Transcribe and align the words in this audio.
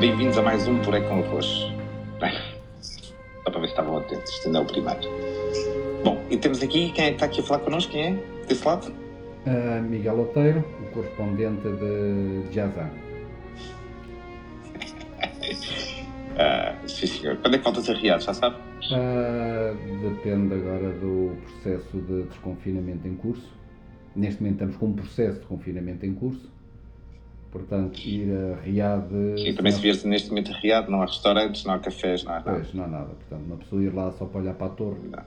Bem-vindos 0.00 0.38
a 0.38 0.42
mais 0.42 0.68
um 0.68 0.78
Puré 0.78 1.00
com 1.00 1.24
Arroz. 1.24 1.66
Bem, 2.20 2.32
só 2.80 3.50
para 3.50 3.60
ver 3.60 3.66
se 3.66 3.72
estavam 3.72 3.96
atentos, 3.96 4.30
isto 4.30 4.46
ainda 4.46 4.60
é 4.60 4.62
o 4.62 4.64
primeiro. 4.64 5.00
Bom, 6.04 6.24
e 6.30 6.36
temos 6.36 6.62
aqui, 6.62 6.92
quem 6.92 7.06
é 7.06 7.08
que 7.08 7.14
está 7.14 7.26
aqui 7.26 7.40
a 7.40 7.42
falar 7.42 7.64
connosco? 7.64 7.90
Quem 7.90 8.04
é? 8.04 8.44
Desse 8.46 8.64
lado? 8.64 8.92
Uh, 8.92 9.82
Miguel 9.82 10.20
Oteiro, 10.20 10.64
o 10.84 10.92
correspondente 10.92 11.62
de 11.62 12.54
Jazan. 12.54 12.90
uh, 16.36 16.78
sim, 16.88 17.06
senhor. 17.08 17.36
Quando 17.38 17.56
é 17.56 17.58
que 17.58 17.64
volta 17.64 17.80
a 17.80 17.82
ser 17.82 17.96
riado, 17.96 18.22
já 18.22 18.34
sabe? 18.34 18.54
Uh, 18.92 20.10
depende 20.10 20.54
agora 20.54 20.90
do 20.90 21.36
processo 21.42 21.98
de 22.02 22.22
desconfinamento 22.22 23.08
em 23.08 23.16
curso. 23.16 23.52
Neste 24.14 24.40
momento 24.40 24.54
estamos 24.54 24.76
com 24.76 24.86
um 24.86 24.92
processo 24.92 25.40
de 25.40 25.46
confinamento 25.46 26.06
em 26.06 26.14
curso 26.14 26.56
Portanto, 27.50 27.98
ir 28.00 28.30
a 28.30 28.60
Riad. 28.60 29.08
Sim, 29.38 29.54
também 29.54 29.72
se 29.72 29.80
vier 29.80 29.96
neste 30.04 30.28
momento 30.28 30.52
a 30.52 30.58
Riad, 30.58 30.90
não 30.90 31.00
há 31.02 31.06
restaurantes, 31.06 31.64
não 31.64 31.74
há 31.74 31.78
cafés, 31.78 32.22
não 32.22 32.32
há 32.32 32.40
nada. 32.40 32.52
Pois, 32.52 32.74
não 32.74 32.84
há 32.84 32.88
nada. 32.88 33.06
Portanto, 33.06 33.46
uma 33.46 33.56
pessoa 33.56 33.82
ir 33.82 33.94
lá 33.94 34.12
só 34.12 34.26
para 34.26 34.40
olhar 34.40 34.54
para 34.54 34.66
a 34.66 34.70
torre. 34.70 35.00
Não. 35.10 35.24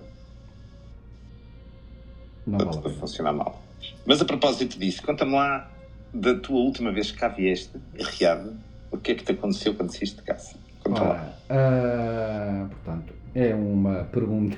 Não 2.46 2.58
vale 2.60 2.78
a 2.78 2.82
pena. 2.82 2.96
Funciona 2.96 3.34
mal. 3.34 3.64
Mas 4.06 4.22
a 4.22 4.26
propósito 4.26 4.78
disso, 4.78 5.02
conta-me 5.02 5.34
lá 5.34 5.72
da 6.14 6.36
tua 6.36 6.60
última 6.60 6.92
vez 6.92 7.12
que 7.12 7.18
cá 7.18 7.28
vieste, 7.30 7.72
a 8.00 8.04
Riad, 8.04 8.52
o 8.92 8.98
que 8.98 9.14
é 9.14 9.16
que 9.16 9.24
te 9.24 9.32
aconteceu 9.32 9.74
quando 9.74 9.92
saíste 9.92 10.18
de 10.18 10.24
casa? 10.24 10.56
Conta 10.84 11.02
lá. 11.02 11.34
Uh, 11.50 12.70
portanto, 12.70 13.14
é 13.34 13.56
uma 13.56 14.04
pergunta. 14.12 14.58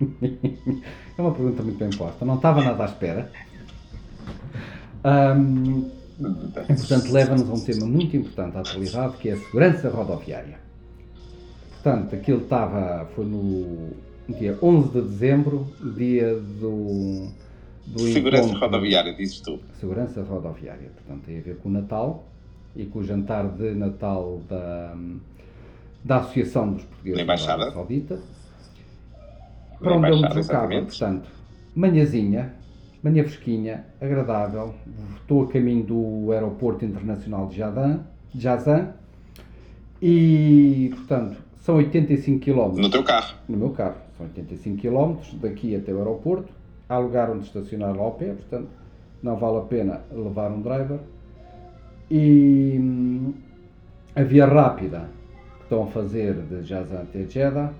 é 1.16 1.20
uma 1.20 1.32
pergunta 1.32 1.62
muito 1.62 1.78
bem 1.78 1.90
posta. 1.90 2.24
Não 2.24 2.36
estava 2.36 2.62
nada 2.62 2.82
à 2.82 2.86
espera. 2.86 3.30
Um, 5.04 5.97
e, 6.20 6.74
portanto, 6.74 7.12
leva-nos 7.12 7.48
a 7.48 7.52
um 7.52 7.60
tema 7.60 7.86
muito 7.86 8.16
importante 8.16 8.56
à 8.56 8.60
atualidade, 8.60 9.16
que 9.18 9.28
é 9.28 9.32
a 9.34 9.36
segurança 9.36 9.88
rodoviária. 9.88 10.58
Portanto, 11.74 12.14
aquilo 12.14 12.42
estava, 12.42 13.06
foi 13.14 13.24
no 13.24 13.90
dia 14.28 14.58
11 14.60 14.88
de 14.88 15.00
dezembro, 15.00 15.66
dia 15.96 16.34
do... 16.34 17.28
do 17.86 18.00
segurança 18.12 18.48
encontro, 18.48 18.60
rodoviária, 18.60 19.14
dizes 19.14 19.40
tu. 19.40 19.60
Segurança 19.78 20.22
rodoviária, 20.22 20.90
portanto, 20.96 21.24
tem 21.24 21.38
a 21.38 21.42
ver 21.42 21.56
com 21.58 21.68
o 21.68 21.72
Natal 21.72 22.26
e 22.74 22.84
com 22.84 22.98
o 22.98 23.04
jantar 23.04 23.48
de 23.48 23.74
Natal 23.74 24.42
da, 24.48 24.96
da 26.04 26.16
Associação 26.16 26.72
dos 26.72 26.82
Portugueses 26.82 27.26
da 27.26 27.32
Arábia 27.32 27.70
Saudita. 27.70 28.20
Para 29.78 29.96
onde 29.96 30.10
eu 30.10 30.16
me 30.16 30.28
deslocava, 30.28 30.68
portanto, 30.68 31.30
manhãzinha, 31.76 32.54
manhã 33.02 33.22
fresquinha, 33.24 33.84
agradável. 34.00 34.74
Estou 35.20 35.44
a 35.44 35.48
caminho 35.48 35.84
do 35.84 36.32
Aeroporto 36.32 36.84
Internacional 36.84 37.46
de 37.46 37.56
Jazan, 37.56 38.00
Jazan 38.34 38.94
e, 40.00 40.90
portanto, 40.94 41.36
são 41.56 41.76
85 41.76 42.44
km. 42.44 42.80
No 42.80 42.90
teu 42.90 43.04
carro? 43.04 43.36
No 43.48 43.56
meu 43.56 43.70
carro. 43.70 43.96
São 44.16 44.26
85 44.26 44.80
km 44.80 45.16
daqui 45.40 45.76
até 45.76 45.92
o 45.92 45.98
aeroporto. 45.98 46.52
Há 46.88 46.98
lugar 46.98 47.30
onde 47.30 47.44
estacionar 47.44 47.94
lá 47.94 48.02
ao 48.02 48.12
pé, 48.12 48.32
portanto, 48.32 48.68
não 49.22 49.36
vale 49.36 49.58
a 49.58 49.62
pena 49.62 50.00
levar 50.10 50.50
um 50.50 50.62
driver. 50.62 50.98
E 52.10 52.76
hum, 52.80 53.34
a 54.16 54.22
via 54.22 54.46
rápida 54.46 55.10
que 55.58 55.64
estão 55.64 55.84
a 55.84 55.86
fazer 55.88 56.34
de 56.34 56.62
Jazan 56.62 57.02
até 57.02 57.24
Jeddah 57.24 57.72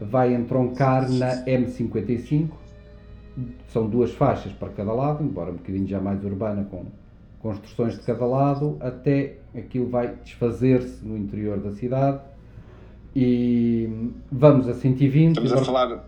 vai 0.00 0.34
entroncar 0.34 1.10
na 1.10 1.44
M55 1.46 2.50
são 3.68 3.88
duas 3.88 4.12
faixas 4.12 4.52
para 4.52 4.68
cada 4.70 4.92
lado, 4.92 5.22
embora 5.22 5.50
um 5.50 5.54
bocadinho 5.54 5.86
já 5.86 6.00
mais 6.00 6.24
urbana 6.24 6.64
com 6.70 6.86
construções 7.40 7.94
de 7.94 8.00
cada 8.00 8.24
lado, 8.24 8.76
até 8.80 9.36
aquilo 9.54 9.88
vai 9.88 10.14
desfazer-se 10.24 11.04
no 11.04 11.16
interior 11.16 11.58
da 11.58 11.72
cidade 11.72 12.20
e 13.14 14.10
vamos 14.30 14.68
a 14.68 14.74
120. 14.74 15.28
Estamos 15.28 15.52
a 15.52 15.64
falar, 15.64 16.04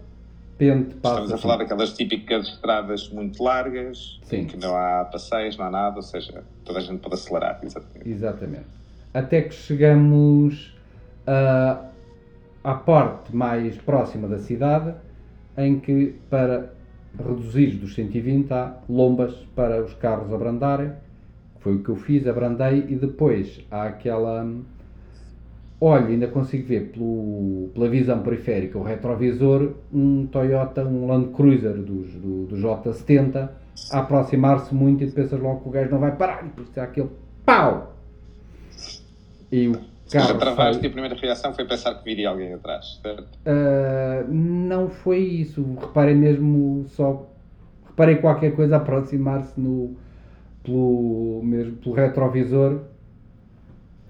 estamos 0.58 1.32
a 1.32 1.38
falar 1.38 1.56
daquelas 1.58 1.92
típicas 1.92 2.48
estradas 2.48 3.08
muito 3.10 3.42
largas, 3.42 4.18
Sim. 4.24 4.46
que 4.46 4.56
não 4.56 4.76
há 4.76 5.04
passeios, 5.04 5.56
não 5.56 5.66
há 5.66 5.70
nada, 5.70 5.96
ou 5.96 6.02
seja, 6.02 6.42
toda 6.64 6.78
a 6.78 6.82
gente 6.82 7.00
pode 7.00 7.14
acelerar. 7.14 7.60
Exatamente. 7.62 8.08
exatamente. 8.08 8.66
Até 9.12 9.42
que 9.42 9.54
chegamos 9.54 10.74
uh, 11.26 11.86
à 12.64 12.74
parte 12.74 13.34
mais 13.34 13.76
próxima 13.76 14.26
da 14.26 14.38
cidade, 14.38 14.94
em 15.56 15.78
que 15.78 16.14
para 16.28 16.75
reduzir 17.18 17.76
dos 17.76 17.94
120 17.94 18.52
a 18.52 18.76
lombas 18.88 19.34
para 19.54 19.82
os 19.82 19.94
carros 19.94 20.32
abrandarem. 20.32 20.92
Foi 21.60 21.74
o 21.74 21.82
que 21.82 21.88
eu 21.88 21.96
fiz, 21.96 22.26
abrandei 22.26 22.86
e 22.88 22.94
depois 22.94 23.64
há 23.70 23.84
aquela. 23.84 24.46
Olho, 25.78 26.06
ainda 26.06 26.26
consigo 26.28 26.66
ver 26.66 26.92
pelo, 26.92 27.68
pela 27.74 27.88
visão 27.88 28.22
periférica, 28.22 28.78
o 28.78 28.82
retrovisor, 28.82 29.72
um 29.92 30.26
Toyota, 30.26 30.84
um 30.84 31.06
Land 31.06 31.34
Cruiser 31.34 31.74
dos, 31.74 32.12
do, 32.14 32.46
do 32.46 32.56
J70 32.56 33.50
a 33.90 33.98
aproximar-se 33.98 34.74
muito 34.74 35.04
e 35.04 35.10
pensas 35.10 35.38
logo 35.38 35.60
que 35.60 35.68
o 35.68 35.70
gajo 35.70 35.90
não 35.90 35.98
vai 35.98 36.16
parar 36.16 36.44
e 36.44 36.48
depois 36.48 36.78
há 36.78 36.84
aquele 36.84 37.10
pau! 37.44 37.94
E 39.52 39.68
o 39.68 39.78
Carro, 40.10 40.38
travaste 40.38 40.84
e 40.84 40.86
a 40.86 40.90
primeira 40.90 41.16
reação 41.16 41.52
foi 41.52 41.64
pensar 41.64 41.94
que 41.94 42.04
viria 42.04 42.28
alguém 42.28 42.54
atrás, 42.54 43.00
certo? 43.02 43.26
Uh, 43.44 44.32
não 44.32 44.88
foi 44.88 45.18
isso. 45.18 45.76
Reparei 45.80 46.14
mesmo 46.14 46.86
só. 46.90 47.28
Reparei 47.86 48.16
qualquer 48.16 48.54
coisa 48.54 48.76
aproximar-se 48.76 49.58
no, 49.58 49.96
pelo, 50.62 51.40
mesmo, 51.42 51.76
pelo 51.78 51.94
retrovisor 51.94 52.82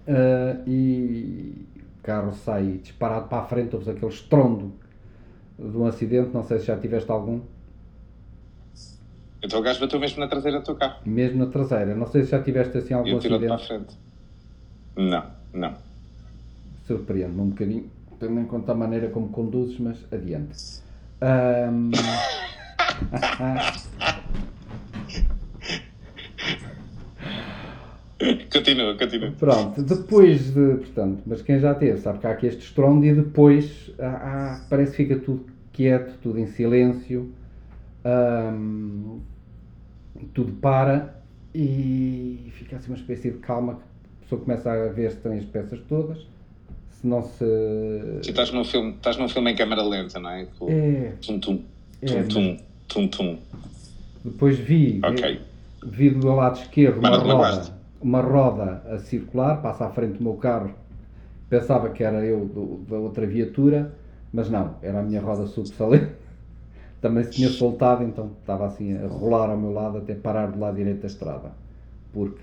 uh, 0.06 0.62
e 0.68 1.66
o 1.98 2.02
carro 2.02 2.32
sai 2.34 2.78
disparado 2.82 3.28
para 3.28 3.42
a 3.42 3.46
frente. 3.46 3.74
Houve 3.74 3.90
aquele 3.90 4.12
estrondo 4.12 4.74
de 5.58 5.76
um 5.76 5.86
acidente. 5.86 6.30
Não 6.34 6.42
sei 6.42 6.58
se 6.58 6.66
já 6.66 6.76
tiveste 6.76 7.10
algum. 7.10 7.40
Então 9.42 9.60
o 9.60 9.62
gajo 9.62 9.80
bateu 9.80 9.98
mesmo 9.98 10.20
na 10.20 10.28
traseira 10.28 10.58
do 10.58 10.64
teu 10.64 10.74
carro. 10.74 11.00
Mesmo 11.06 11.38
na 11.38 11.50
traseira. 11.50 11.94
Não 11.94 12.06
sei 12.06 12.24
se 12.24 12.32
já 12.32 12.42
tiveste 12.42 12.76
assim 12.76 12.92
algum 12.92 13.16
acidente. 13.16 13.46
para 13.46 13.54
a 13.54 13.58
frente. 13.58 13.96
Não, 14.94 15.24
não 15.54 15.85
surpreende-me 16.86 17.41
um 17.41 17.48
bocadinho, 17.50 17.91
tendo 18.19 18.41
em 18.41 18.47
conta 18.47 18.72
a 18.72 18.74
maneira 18.74 19.08
como 19.08 19.28
conduzes, 19.28 19.78
mas 19.78 20.02
adiante. 20.12 20.80
Um... 21.20 21.91
continua, 28.52 28.96
continua. 28.96 29.30
Pronto, 29.32 29.82
depois 29.82 30.54
de, 30.54 30.76
portanto, 30.76 31.22
mas 31.26 31.42
quem 31.42 31.58
já 31.58 31.75
teve 31.75 31.98
sabe 31.98 32.20
que 32.20 32.26
há 32.26 32.30
aqui 32.30 32.46
este 32.46 32.64
estrondo 32.64 33.04
e 33.04 33.14
depois 33.14 33.92
há, 33.98 34.64
parece 34.70 34.92
que 34.92 34.96
fica 34.96 35.19
tudo 35.19 35.44
quieto, 35.72 36.19
tudo 36.22 36.38
em 36.38 36.46
silêncio, 36.46 37.30
tudo 40.32 40.52
para 40.54 41.14
e 41.54 42.50
fica 42.54 42.76
assim 42.76 42.91
uma 42.91 42.96
espécie 42.96 43.30
de 43.30 43.36
calma 43.38 43.75
que 43.75 43.80
a 43.80 44.22
pessoa 44.22 44.41
começa 44.41 44.70
a 44.70 44.88
ver 44.88 45.10
se 45.10 45.19
tem 45.19 45.38
as 45.38 45.44
peças 45.44 45.80
todas 45.88 46.26
se 47.00 47.06
não 47.06 47.22
se. 47.22 47.44
Estás 48.22 48.50
num 48.52 48.64
filme, 48.64 48.92
estás 48.92 49.16
num 49.16 49.28
filme 49.28 49.52
em 49.52 49.56
câmera 49.56 49.82
lenta, 49.82 50.18
não 50.18 50.30
é? 50.30 50.46
Com 50.58 50.70
é. 50.70 51.12
Tum 51.20 51.38
tum. 51.38 51.62
É, 52.02 52.06
tum 52.06 52.28
tum. 52.28 52.58
Tum 52.88 53.08
tum. 53.08 53.38
Depois 54.24 54.58
vi. 54.58 55.00
Ok. 55.04 55.40
Vi, 55.84 56.10
do 56.10 56.18
meu 56.18 56.34
lado 56.34 56.58
esquerdo 56.58 56.98
uma 56.98 57.16
roda, 57.16 57.72
uma 58.00 58.20
roda 58.20 58.82
a 58.90 58.98
circular, 58.98 59.62
passa 59.62 59.86
à 59.86 59.90
frente 59.90 60.18
do 60.18 60.24
meu 60.24 60.34
carro. 60.34 60.72
Pensava 61.48 61.90
que 61.90 62.02
era 62.02 62.25
eu 62.25 62.44
do, 62.46 62.84
da 62.88 62.96
outra 62.96 63.25
viatura, 63.25 63.94
mas 64.32 64.50
não, 64.50 64.75
era 64.82 65.00
a 65.00 65.02
minha 65.02 65.20
roda 65.20 65.46
subsalente. 65.46 66.12
Também 67.00 67.22
se 67.25 67.31
tinha 67.31 67.49
soltado, 67.50 68.02
então 68.02 68.32
estava 68.40 68.66
assim 68.66 68.96
a 68.96 69.06
rolar 69.06 69.50
ao 69.50 69.56
meu 69.56 69.72
lado 69.72 69.99
até 69.99 70.14
parar 70.14 70.46
do 70.46 70.58
lado 70.58 70.76
direito 70.76 71.02
da 71.02 71.06
estrada. 71.06 71.52
Porque 72.12 72.40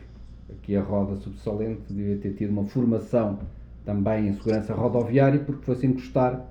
aqui 0.50 0.76
a 0.76 0.82
roda 0.82 1.16
subsalente 1.18 1.82
devia 1.90 2.16
ter 2.18 2.34
tido 2.34 2.52
uma 2.52 2.64
formação 2.64 3.40
também 3.86 4.28
em 4.28 4.34
segurança 4.34 4.74
rodoviária, 4.74 5.40
porque 5.40 5.66
foi-se 5.66 5.86
encostar 5.86 6.46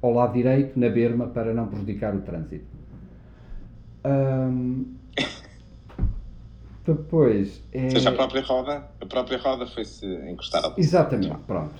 ao 0.00 0.12
lado 0.12 0.34
direito, 0.34 0.78
na 0.78 0.88
berma, 0.88 1.26
para 1.26 1.52
não 1.52 1.66
prejudicar 1.66 2.14
o 2.14 2.20
trânsito. 2.20 2.76
Depois. 6.84 7.62
É... 7.72 7.84
Ou 7.84 7.90
seja, 7.90 8.10
a 8.10 8.12
própria 8.12 8.42
roda, 8.42 8.84
a 9.00 9.06
própria 9.06 9.38
roda 9.38 9.66
foi-se 9.66 10.06
encostar 10.30 10.64
ao 10.64 10.74
Exatamente, 10.76 11.36
pronto. 11.46 11.74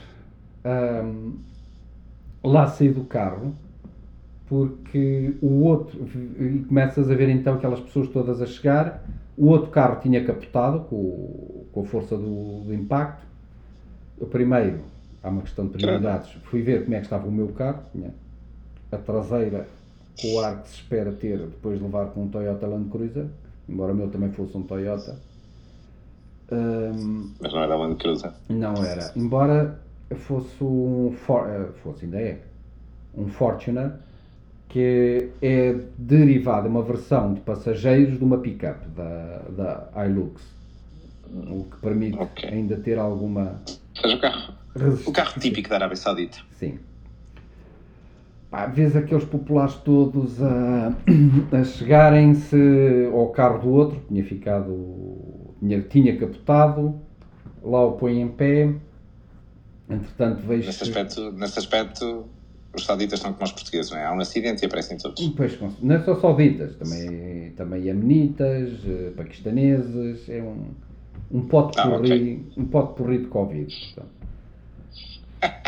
Um, 0.64 1.38
lá 2.42 2.66
saí 2.66 2.88
do 2.88 3.04
carro 3.04 3.54
porque 4.46 5.36
o 5.40 5.62
outro. 5.64 6.08
E 6.40 6.64
começas 6.66 7.08
a 7.10 7.14
ver 7.14 7.28
então 7.28 7.54
aquelas 7.54 7.80
pessoas 7.80 8.08
todas 8.08 8.42
a 8.42 8.46
chegar. 8.46 9.04
O 9.36 9.48
outro 9.48 9.70
carro 9.70 10.00
tinha 10.00 10.24
capotado 10.24 10.80
com, 10.80 11.66
com 11.72 11.82
a 11.82 11.84
força 11.84 12.16
do, 12.16 12.62
do 12.64 12.74
impacto. 12.74 13.24
O 14.18 14.26
primeiro 14.26 14.80
há 15.26 15.30
uma 15.30 15.42
questão 15.42 15.66
de 15.66 15.72
prioridades. 15.72 16.30
Fui 16.44 16.62
ver 16.62 16.84
como 16.84 16.94
é 16.94 16.98
que 16.98 17.06
estava 17.06 17.26
o 17.26 17.32
meu 17.32 17.48
carro, 17.48 17.82
tinha 17.92 18.10
a 18.92 18.96
traseira 18.96 19.66
com 20.20 20.34
o 20.34 20.40
ar 20.40 20.62
que 20.62 20.68
se 20.70 20.76
espera 20.76 21.12
ter 21.12 21.38
depois 21.38 21.78
de 21.78 21.84
levar 21.84 22.06
com 22.06 22.22
um 22.24 22.28
Toyota 22.28 22.66
Land 22.66 22.88
Cruiser, 22.90 23.26
embora 23.68 23.92
o 23.92 23.96
meu 23.96 24.08
também 24.08 24.30
fosse 24.30 24.56
um 24.56 24.62
Toyota. 24.62 25.16
Ahm, 26.50 27.30
Mas 27.40 27.52
não 27.52 27.62
era 27.62 27.76
Land 27.76 27.96
Cruiser. 27.96 28.32
não 28.48 28.74
era. 28.84 29.12
Embora 29.16 29.80
fosse 30.14 30.62
um. 30.62 31.12
For, 31.26 31.48
eh, 31.48 31.68
fosse, 31.82 32.04
ainda 32.04 32.20
é. 32.20 32.40
Um 33.14 33.28
Fortuner 33.28 33.92
que 34.68 35.30
é 35.40 35.74
derivado, 35.96 36.66
é 36.66 36.70
uma 36.70 36.82
versão 36.82 37.32
de 37.34 37.40
passageiros 37.40 38.18
de 38.18 38.24
uma 38.24 38.38
pick-up 38.38 38.86
da, 38.90 39.42
da 39.92 40.06
Hilux. 40.06 40.42
O 41.32 41.64
que 41.64 41.76
permite 41.80 42.18
Ok. 42.18 42.48
ainda 42.48 42.76
ter 42.76 42.98
alguma 42.98 43.60
seja, 44.02 44.16
o 44.16 44.20
carro, 44.20 44.54
o 45.06 45.12
carro 45.12 45.40
típico 45.40 45.68
da 45.68 45.76
Arábia 45.76 45.96
Saudita. 45.96 46.38
Sim. 46.52 46.78
Pá, 48.50 48.66
vês 48.66 48.94
aqueles 48.94 49.24
populares 49.24 49.74
todos 49.74 50.40
a, 50.42 50.92
a 51.52 51.64
chegarem-se 51.64 52.56
ao 53.12 53.28
carro 53.30 53.58
do 53.60 53.68
outro, 53.70 54.00
tinha 54.08 54.24
ficado, 54.24 55.54
tinha, 55.58 55.80
tinha 55.82 56.16
capotado, 56.16 57.00
lá 57.62 57.84
o 57.84 57.92
põe 57.92 58.20
em 58.20 58.28
pé, 58.28 58.72
entretanto 59.90 60.42
vejo 60.46 60.66
Nesse 60.66 60.82
aspecto, 60.84 61.32
nesse 61.32 61.58
aspecto, 61.58 62.24
os 62.74 62.84
sauditas 62.84 63.18
estão 63.18 63.32
como 63.32 63.44
os 63.44 63.52
portugueses, 63.52 63.90
não 63.90 63.98
é? 63.98 64.06
Há 64.06 64.12
um 64.12 64.20
acidente 64.20 64.62
e 64.62 64.66
aparecem 64.66 64.96
todos. 64.96 65.26
Pois, 65.30 65.56
cons- 65.56 65.82
não 65.82 65.96
é 65.96 66.00
só 66.04 66.14
sauditas, 66.14 66.76
também, 66.76 67.50
também 67.56 67.82
yemenitas, 67.86 68.70
eh, 68.86 69.12
paquistaneses, 69.16 70.28
é 70.28 70.40
um, 70.40 70.66
um 71.30 71.42
pote 71.42 71.78
Ah, 71.78 71.90
porri, 71.90 72.46
ok. 72.54 72.56
um 72.56 72.64
pote 72.66 72.94
porri 72.96 73.18
de 73.18 73.26
Covid. 73.26 73.74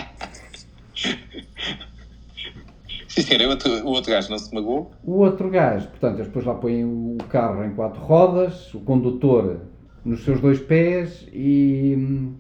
Sim, 3.09 3.45
o 3.45 3.49
outro, 3.49 3.73
o 3.85 3.89
outro 3.89 4.13
gajo 4.13 4.31
não 4.31 4.39
se 4.39 4.55
magoou. 4.55 4.91
O 5.03 5.13
outro 5.19 5.51
gajo, 5.51 5.89
portanto, 5.89 6.15
eles 6.17 6.27
depois 6.29 6.45
lá 6.45 6.55
põem 6.55 6.85
o 6.85 7.17
carro 7.29 7.65
em 7.65 7.71
quatro 7.75 8.01
rodas, 8.01 8.73
o 8.75 8.81
condutor 8.81 9.61
nos 10.05 10.25
seus 10.25 10.41
dois 10.41 10.61
pés 10.61 11.27
e 11.33 11.95
hum, 11.99 12.35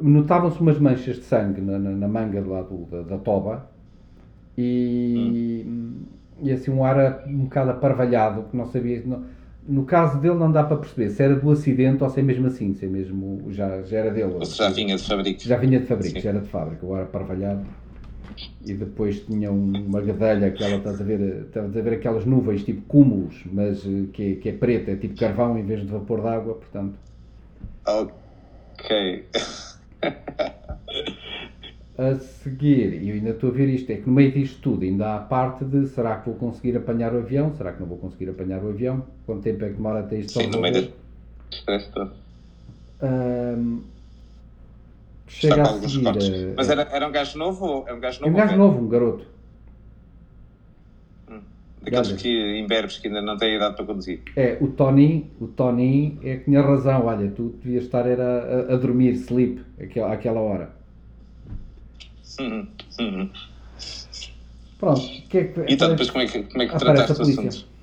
notavam-se 0.00 0.60
umas 0.60 0.78
manchas 0.78 1.16
de 1.16 1.22
sangue 1.22 1.60
na, 1.60 1.78
na- 1.78 1.90
na 1.92 2.08
manga 2.08 2.40
lá 2.44 2.62
do- 2.62 2.84
da, 2.86 3.02
da 3.02 3.18
toba 3.18 3.70
e, 4.56 5.64
hum, 5.66 6.02
e 6.42 6.52
assim 6.52 6.70
um 6.70 6.84
ar 6.84 7.24
um 7.26 7.44
bocado 7.44 7.70
aparvalhado, 7.70 8.44
que 8.50 8.56
não 8.56 8.66
sabia. 8.66 9.02
não- 9.06 9.24
no 9.68 9.84
caso 9.84 10.18
dele 10.18 10.34
não 10.36 10.50
dá 10.50 10.64
para 10.64 10.78
perceber 10.78 11.10
se 11.10 11.22
era 11.22 11.36
do 11.36 11.50
acidente 11.50 12.02
ou 12.02 12.08
se 12.08 12.18
é 12.20 12.22
mesmo 12.22 12.46
assim, 12.46 12.72
se 12.74 12.86
é 12.86 12.88
mesmo, 12.88 13.44
já, 13.50 13.82
já 13.82 13.98
era 13.98 14.10
dele. 14.10 14.32
Ou 14.32 14.44
se 14.44 14.56
já 14.56 14.70
vinha 14.70 14.96
de 14.96 15.02
fabrico. 15.02 15.40
Já 15.42 15.56
vinha 15.58 15.78
de 15.78 15.86
fábrica, 15.86 16.20
já 16.20 16.30
era 16.30 16.40
de 16.40 16.48
fábrica, 16.48 16.86
o 16.86 16.94
ar 16.94 17.02
aparvalhado. 17.02 17.66
E 18.64 18.72
depois 18.74 19.20
tinha 19.24 19.52
um- 19.52 19.86
uma 19.86 20.00
gadelha, 20.00 20.48
aquela, 20.48 20.76
estás 20.76 21.00
a 21.00 21.04
ver, 21.04 21.44
estás 21.46 21.76
a 21.76 21.80
ver 21.80 21.92
aquelas 21.94 22.24
nuvens 22.24 22.64
tipo 22.64 22.82
cúmulos, 22.82 23.42
mas 23.52 23.84
eh, 23.86 24.06
que 24.12 24.22
é, 24.22 24.34
que 24.36 24.48
é 24.48 24.52
preta, 24.52 24.90
é 24.92 24.96
tipo 24.96 25.16
carvão 25.16 25.58
em 25.58 25.64
vez 25.64 25.80
de 25.80 25.86
vapor 25.86 26.22
de 26.22 26.28
água, 26.28 26.54
portanto. 26.54 26.98
Ok. 27.86 29.28
A 31.98 32.14
seguir, 32.14 33.02
e 33.02 33.08
eu 33.08 33.16
ainda 33.16 33.30
estou 33.30 33.50
a 33.50 33.52
ver 33.52 33.68
isto, 33.68 33.90
é 33.90 33.96
que 33.96 34.06
no 34.06 34.12
meio 34.14 34.30
disto 34.30 34.60
tudo 34.62 34.84
ainda 34.84 35.08
há 35.08 35.16
a 35.16 35.20
parte 35.20 35.64
de 35.64 35.84
será 35.88 36.16
que 36.16 36.26
vou 36.30 36.38
conseguir 36.38 36.76
apanhar 36.76 37.12
o 37.12 37.18
avião? 37.18 37.52
Será 37.54 37.72
que 37.72 37.80
não 37.80 37.88
vou 37.88 37.98
conseguir 37.98 38.28
apanhar 38.30 38.62
o 38.62 38.68
avião? 38.68 39.04
Quanto 39.28 39.42
tempo 39.42 39.62
é 39.62 39.68
que 39.68 39.74
demora 39.74 40.00
até 40.00 40.16
isto 40.20 40.40
Sim, 40.40 40.46
no 40.46 40.58
meio 40.62 40.90
stress 41.52 41.86
todo. 41.92 42.10
Está 45.26 45.48
chega 45.50 45.62
a 45.64 45.74
seguir. 45.76 46.16
eh, 46.16 46.54
Mas 46.56 46.70
era, 46.70 46.88
era 46.90 47.06
um 47.06 47.12
gajo 47.12 47.36
novo 47.36 47.62
ou 47.66 47.88
é 47.88 47.92
um 47.92 48.00
gajo 48.00 48.24
é 48.24 48.26
novo? 48.26 48.30
um 48.30 48.32
ou 48.32 48.38
gajo 48.38 48.52
velho? 48.52 48.62
novo, 48.64 48.82
um 48.82 48.88
garoto. 48.88 49.26
Daqueles 51.82 52.08
Olha. 52.08 52.16
que 52.16 52.58
imberbes 52.58 52.96
que 52.96 53.08
ainda 53.08 53.20
não 53.20 53.36
têm 53.36 53.56
idade 53.56 53.76
para 53.76 53.84
conduzir. 53.84 54.22
É, 54.34 54.56
o 54.62 54.68
Tony, 54.68 55.30
o 55.38 55.46
Tony 55.48 56.18
é 56.22 56.36
que 56.38 56.44
tinha 56.46 56.62
razão, 56.62 57.04
olha, 57.04 57.30
tu 57.30 57.50
devias 57.62 57.84
estar 57.84 58.06
era 58.06 58.24
a, 58.70 58.72
a 58.72 58.76
dormir, 58.78 59.12
sleep, 59.12 59.62
àquela, 59.78 60.12
àquela 60.14 60.40
hora. 60.40 60.74
Uhum, 62.40 62.66
uhum. 62.98 63.30
Pronto, 64.78 65.00
o 65.00 65.28
que 65.28 65.38
é 65.38 65.44
que 65.44 65.60
Então, 65.68 65.88
aparece- 65.88 65.88
depois 65.90 66.10
como 66.10 66.24
é 66.24 66.26
que, 66.26 66.42
como 66.50 66.62
é 66.62 66.66
que 66.66 66.78
trataste 66.78 67.20
o 67.20 67.22
assunto? 67.22 67.77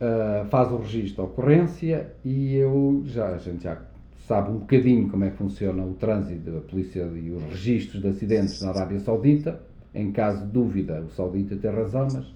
Ah, 0.00 0.46
faz 0.50 0.72
o 0.72 0.78
registro 0.78 1.18
da 1.18 1.22
ocorrência 1.30 2.12
e 2.24 2.56
eu 2.56 3.02
já, 3.06 3.28
a 3.28 3.38
gente 3.38 3.62
já 3.62 3.80
sabe 4.26 4.50
um 4.50 4.58
bocadinho 4.58 5.08
como 5.08 5.24
é 5.24 5.30
que 5.30 5.36
funciona 5.36 5.84
o 5.84 5.94
trânsito 5.94 6.50
da 6.50 6.60
polícia 6.60 7.02
e 7.14 7.30
os 7.30 7.42
registros 7.44 8.02
de 8.02 8.08
acidentes 8.08 8.60
na 8.60 8.70
Arábia 8.70 8.98
Saudita. 9.00 9.60
Em 9.94 10.10
caso 10.10 10.44
de 10.44 10.50
dúvida, 10.50 11.00
o 11.02 11.10
saudita 11.10 11.54
tem 11.54 11.70
razão, 11.70 12.08
mas 12.12 12.26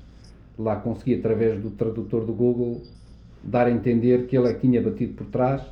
lá 0.57 0.77
consegui, 0.77 1.17
através 1.17 1.61
do 1.61 1.71
tradutor 1.71 2.25
do 2.25 2.33
Google, 2.33 2.81
dar 3.43 3.67
a 3.67 3.71
entender 3.73 4.27
que 4.27 4.39
ele 4.39 4.47
é 4.47 4.55
que 4.55 4.61
tinha 4.61 4.81
batido 4.81 5.15
por 5.15 5.27
trás 5.27 5.63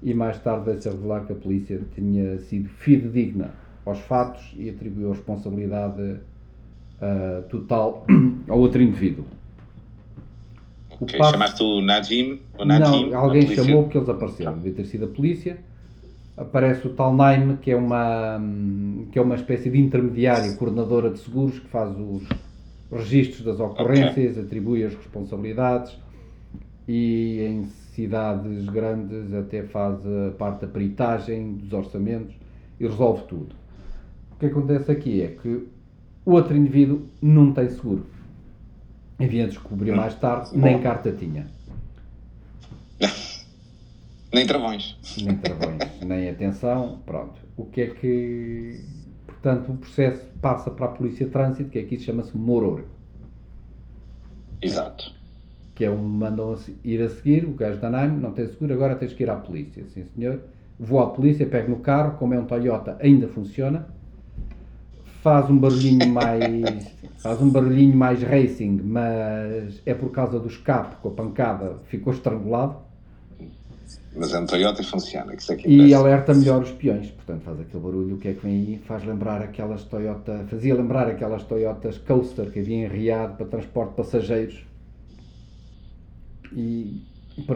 e 0.00 0.14
mais 0.14 0.38
tarde 0.38 0.66
veio-se 0.66 0.88
revelar 0.88 1.26
que 1.26 1.32
a 1.32 1.36
polícia 1.36 1.80
tinha 1.96 2.38
sido 2.38 2.68
fidedigna 2.68 3.50
aos 3.84 3.98
fatos 3.98 4.54
e 4.56 4.70
atribuiu 4.70 5.10
a 5.10 5.14
responsabilidade 5.14 6.20
ah, 7.00 7.42
total 7.48 8.06
ao 8.48 8.60
outro 8.60 8.80
indivíduo. 8.80 9.24
O 11.00 11.04
Ok, 11.04 11.18
passo- 11.18 11.32
chamaste 11.32 11.62
o 11.62 11.80
Najim, 11.82 12.40
o 12.58 12.64
Najim, 12.64 13.10
não, 13.10 13.18
alguém 13.18 13.46
chamou 13.48 13.82
porque 13.84 13.98
eles 13.98 14.08
apareceram. 14.08 14.54
Devia 14.54 14.72
ter 14.72 14.84
sido 14.86 15.04
a 15.04 15.08
polícia. 15.08 15.58
Aparece 16.36 16.86
o 16.86 16.90
tal 16.90 17.14
Naime, 17.14 17.56
que 17.58 17.70
é 17.70 17.76
uma, 17.76 18.38
que 19.10 19.18
é 19.18 19.22
uma 19.22 19.34
espécie 19.34 19.70
de 19.70 19.78
intermediária, 19.78 20.52
coordenadora 20.54 21.10
de 21.10 21.18
seguros, 21.18 21.58
que 21.58 21.68
faz 21.68 21.94
os 21.98 22.22
registros 22.92 23.42
das 23.44 23.58
ocorrências, 23.58 24.38
atribui 24.38 24.84
as 24.84 24.94
responsabilidades 24.94 25.96
e 26.86 27.40
em 27.40 27.64
cidades 27.64 28.66
grandes 28.66 29.32
até 29.34 29.62
faz 29.62 29.98
a 30.06 30.30
parte 30.38 30.60
da 30.62 30.66
peritagem, 30.68 31.54
dos 31.54 31.72
orçamentos 31.72 32.34
e 32.78 32.86
resolve 32.86 33.22
tudo. 33.24 33.54
O 34.32 34.36
que 34.38 34.46
acontece 34.46 34.92
aqui 34.92 35.22
é 35.22 35.28
que 35.28 35.66
o 36.24 36.32
outro 36.32 36.54
indivíduo 36.56 37.02
não 37.22 37.52
tem 37.52 37.68
seguro. 37.70 38.04
Havia 39.18 39.44
de 39.44 39.50
descobrir 39.50 39.92
mais 39.92 40.14
tarde, 40.16 40.50
nem 40.56 40.76
Bom. 40.76 40.82
carta 40.82 41.10
tinha. 41.12 41.46
Nem 44.32 44.46
travões. 44.46 44.98
nem 45.22 45.36
travões, 45.38 45.78
nem 46.04 46.28
atenção, 46.28 46.98
pronto. 47.06 47.40
O 47.56 47.64
que 47.64 47.80
é 47.82 47.86
que. 47.86 48.80
Portanto, 49.26 49.72
o 49.72 49.76
processo 49.78 50.26
passa 50.42 50.70
para 50.70 50.86
a 50.86 50.88
Polícia 50.88 51.24
de 51.24 51.32
Trânsito, 51.32 51.70
que 51.70 51.78
aqui 51.78 51.98
chama-se 51.98 52.36
Moror, 52.36 52.82
Exato. 54.60 55.12
que 55.74 55.84
é 55.84 55.90
um 55.90 55.96
mandam 56.02 56.54
ir 56.84 57.00
a 57.00 57.08
seguir, 57.08 57.44
o 57.46 57.52
gajo 57.54 57.80
da 57.80 57.88
NAIM 57.88 58.18
não 58.18 58.32
tem 58.32 58.46
seguro, 58.48 58.74
agora 58.74 58.96
tens 58.96 59.12
que 59.14 59.22
ir 59.22 59.30
à 59.30 59.36
polícia. 59.36 59.84
Sim, 59.94 60.04
senhor. 60.14 60.40
Vou 60.78 61.00
à 61.00 61.06
polícia, 61.10 61.46
pego 61.46 61.70
no 61.70 61.78
carro, 61.78 62.18
como 62.18 62.34
é 62.34 62.38
um 62.38 62.44
Toyota, 62.44 62.98
ainda 63.00 63.28
funciona. 63.28 63.86
Faz 65.22 65.48
um 65.48 65.56
barulhinho 65.56 66.06
mais. 66.12 66.94
Faz 67.18 67.40
um 67.40 67.50
barulhinho 67.50 67.96
mais 67.96 68.22
racing, 68.22 68.80
mas 68.82 69.80
é 69.84 69.94
por 69.94 70.10
causa 70.10 70.38
do 70.38 70.48
escape, 70.48 70.96
com 70.96 71.08
a 71.08 71.12
pancada, 71.12 71.78
ficou 71.88 72.12
estrangulado. 72.12 72.76
Mas 74.14 74.32
é 74.32 74.40
um 74.40 74.46
Toyota 74.46 74.80
e 74.80 74.84
funciona, 74.84 75.36
que 75.36 75.42
isso 75.42 75.52
é 75.52 75.56
que 75.56 75.68
E 75.68 75.92
alerta 75.92 76.32
melhor 76.32 76.62
os 76.62 76.70
peões, 76.72 77.10
portanto 77.10 77.42
faz 77.42 77.60
aquele 77.60 77.82
barulho, 77.82 78.14
o 78.16 78.18
que 78.18 78.28
é 78.28 78.32
que 78.32 78.40
vem 78.40 78.54
aí? 78.54 78.78
Faz 78.86 79.04
lembrar 79.04 79.42
aquelas 79.42 79.84
Toyota, 79.84 80.46
fazia 80.48 80.74
lembrar 80.74 81.08
aquelas 81.08 81.42
Toyotas 81.44 81.98
Coaster 81.98 82.50
que 82.50 82.60
havia 82.60 82.76
em 82.76 82.88
Riad 82.88 83.36
para 83.36 83.46
transporte 83.46 83.90
de 83.90 83.96
passageiros. 83.96 84.64
E 86.52 87.02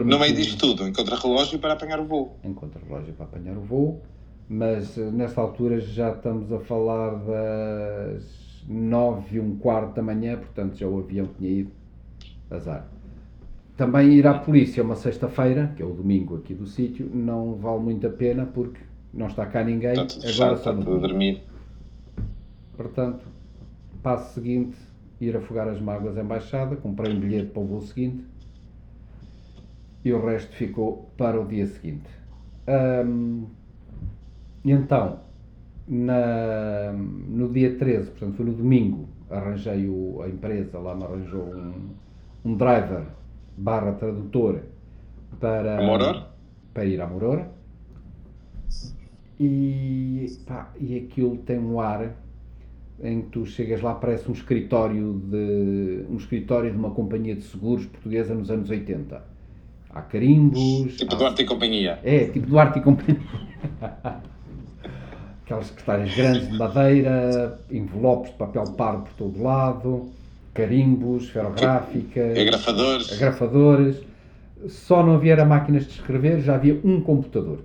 No 0.05 0.19
meio 0.19 0.35
disto 0.35 0.57
tudo, 0.57 0.87
encontra 0.87 1.15
relógio 1.15 1.57
para 1.57 1.73
apanhar 1.73 1.99
o 1.99 2.05
voo. 2.05 2.37
Encontra 2.43 2.79
relógio 2.87 3.13
para 3.13 3.25
apanhar 3.25 3.57
o 3.57 3.61
voo, 3.61 4.01
mas 4.47 4.95
eh, 4.97 5.09
nesta 5.09 5.41
altura 5.41 5.79
já 5.79 6.11
estamos 6.11 6.51
a 6.51 6.59
falar 6.59 7.15
das 7.15 8.40
nove 8.67 9.37
e 9.37 9.39
um 9.39 9.55
quarto 9.57 9.95
da 9.95 10.01
manhã, 10.01 10.37
portanto 10.37 10.75
já 10.77 10.87
o 10.87 10.99
avião 10.99 11.27
tinha 11.37 11.49
ido, 11.49 11.71
azar. 12.49 12.87
Também 13.77 14.11
ir 14.13 14.27
à 14.27 14.37
polícia 14.37 14.83
uma 14.83 14.95
sexta-feira, 14.95 15.73
que 15.75 15.81
é 15.81 15.85
o 15.85 15.93
domingo 15.93 16.37
aqui 16.37 16.53
do 16.53 16.67
sítio, 16.67 17.09
não 17.13 17.55
vale 17.55 17.81
muito 17.81 18.05
a 18.05 18.09
pena 18.09 18.45
porque 18.45 18.79
não 19.13 19.27
está 19.27 19.45
cá 19.45 19.63
ninguém, 19.63 19.93
Está 19.93 20.05
tudo 20.05 20.27
agora 20.27 20.53
está 20.53 20.73
tudo 20.73 20.99
dormir. 20.99 21.41
Portanto, 22.77 23.25
passo 24.03 24.33
seguinte, 24.35 24.77
ir 25.19 25.35
afogar 25.35 25.67
as 25.67 25.79
mágoas 25.79 26.17
à 26.17 26.21
embaixada, 26.21 26.75
comprei 26.75 27.13
um 27.13 27.19
bilhete 27.19 27.51
para 27.51 27.61
o 27.61 27.65
voo 27.65 27.81
seguinte 27.81 28.23
e 30.03 30.11
o 30.13 30.25
resto 30.25 30.55
ficou 30.55 31.09
para 31.17 31.39
o 31.39 31.45
dia 31.45 31.65
seguinte. 31.67 32.09
E 34.63 34.71
então, 34.71 35.19
na- 35.91 36.93
no 36.93 37.49
dia 37.49 37.75
13, 37.77 38.11
portanto 38.11 38.35
foi 38.37 38.45
no 38.45 38.53
domingo, 38.53 39.09
arranjei 39.29 39.87
o, 39.89 40.21
a 40.23 40.29
empresa, 40.29 40.79
lá 40.79 40.95
me 40.95 41.03
arranjou 41.03 41.43
um, 41.43 41.73
um 42.45 42.55
driver 42.55 43.03
barra 43.57 43.91
tradutor 43.91 44.61
para, 45.39 45.77
A 45.77 45.81
para 46.73 46.85
ir 46.85 47.01
à 47.01 47.05
Morora. 47.07 47.51
E, 49.39 50.27
pá, 50.47 50.71
e 50.79 50.97
aquilo 50.97 51.35
tem 51.37 51.59
um 51.59 51.79
ar 51.79 52.15
em 53.03 53.21
que 53.23 53.29
tu 53.29 53.45
chegas 53.45 53.81
lá, 53.81 53.93
parece 53.95 54.29
um 54.29 54.33
escritório 54.33 55.19
de 55.29 56.05
um 56.09 56.15
escritório 56.17 56.71
de 56.71 56.77
uma 56.77 56.91
companhia 56.91 57.35
de 57.35 57.41
seguros 57.41 57.85
portuguesa 57.87 58.33
nos 58.35 58.49
anos 58.51 58.69
80. 58.69 59.21
Há 59.89 60.01
carimbos. 60.03 60.95
Tipo 60.95 61.15
há- 61.15 61.17
Duarte 61.17 61.41
e 61.41 61.45
companhia. 61.45 61.99
É, 62.03 62.25
tipo 62.27 62.47
Duarte 62.47 62.79
e 62.79 62.81
companhia. 62.81 63.19
Aquelas 65.51 65.67
secretárias 65.67 66.15
grandes 66.15 66.47
de 66.49 66.57
madeira, 66.57 67.59
envelopes 67.69 68.31
de 68.31 68.37
papel 68.37 68.63
pardo 68.77 69.03
por 69.03 69.13
todo 69.13 69.43
lado, 69.43 70.09
carimbos, 70.53 71.29
ferrográficas, 71.29 72.37
Agrafadores. 72.37 73.11
agrafadores. 73.11 73.97
Só 74.69 75.05
não 75.05 75.15
havia 75.15 75.43
máquinas 75.43 75.85
de 75.87 75.91
escrever, 75.91 76.39
já 76.39 76.55
havia 76.55 76.79
um 76.85 77.01
computador. 77.01 77.59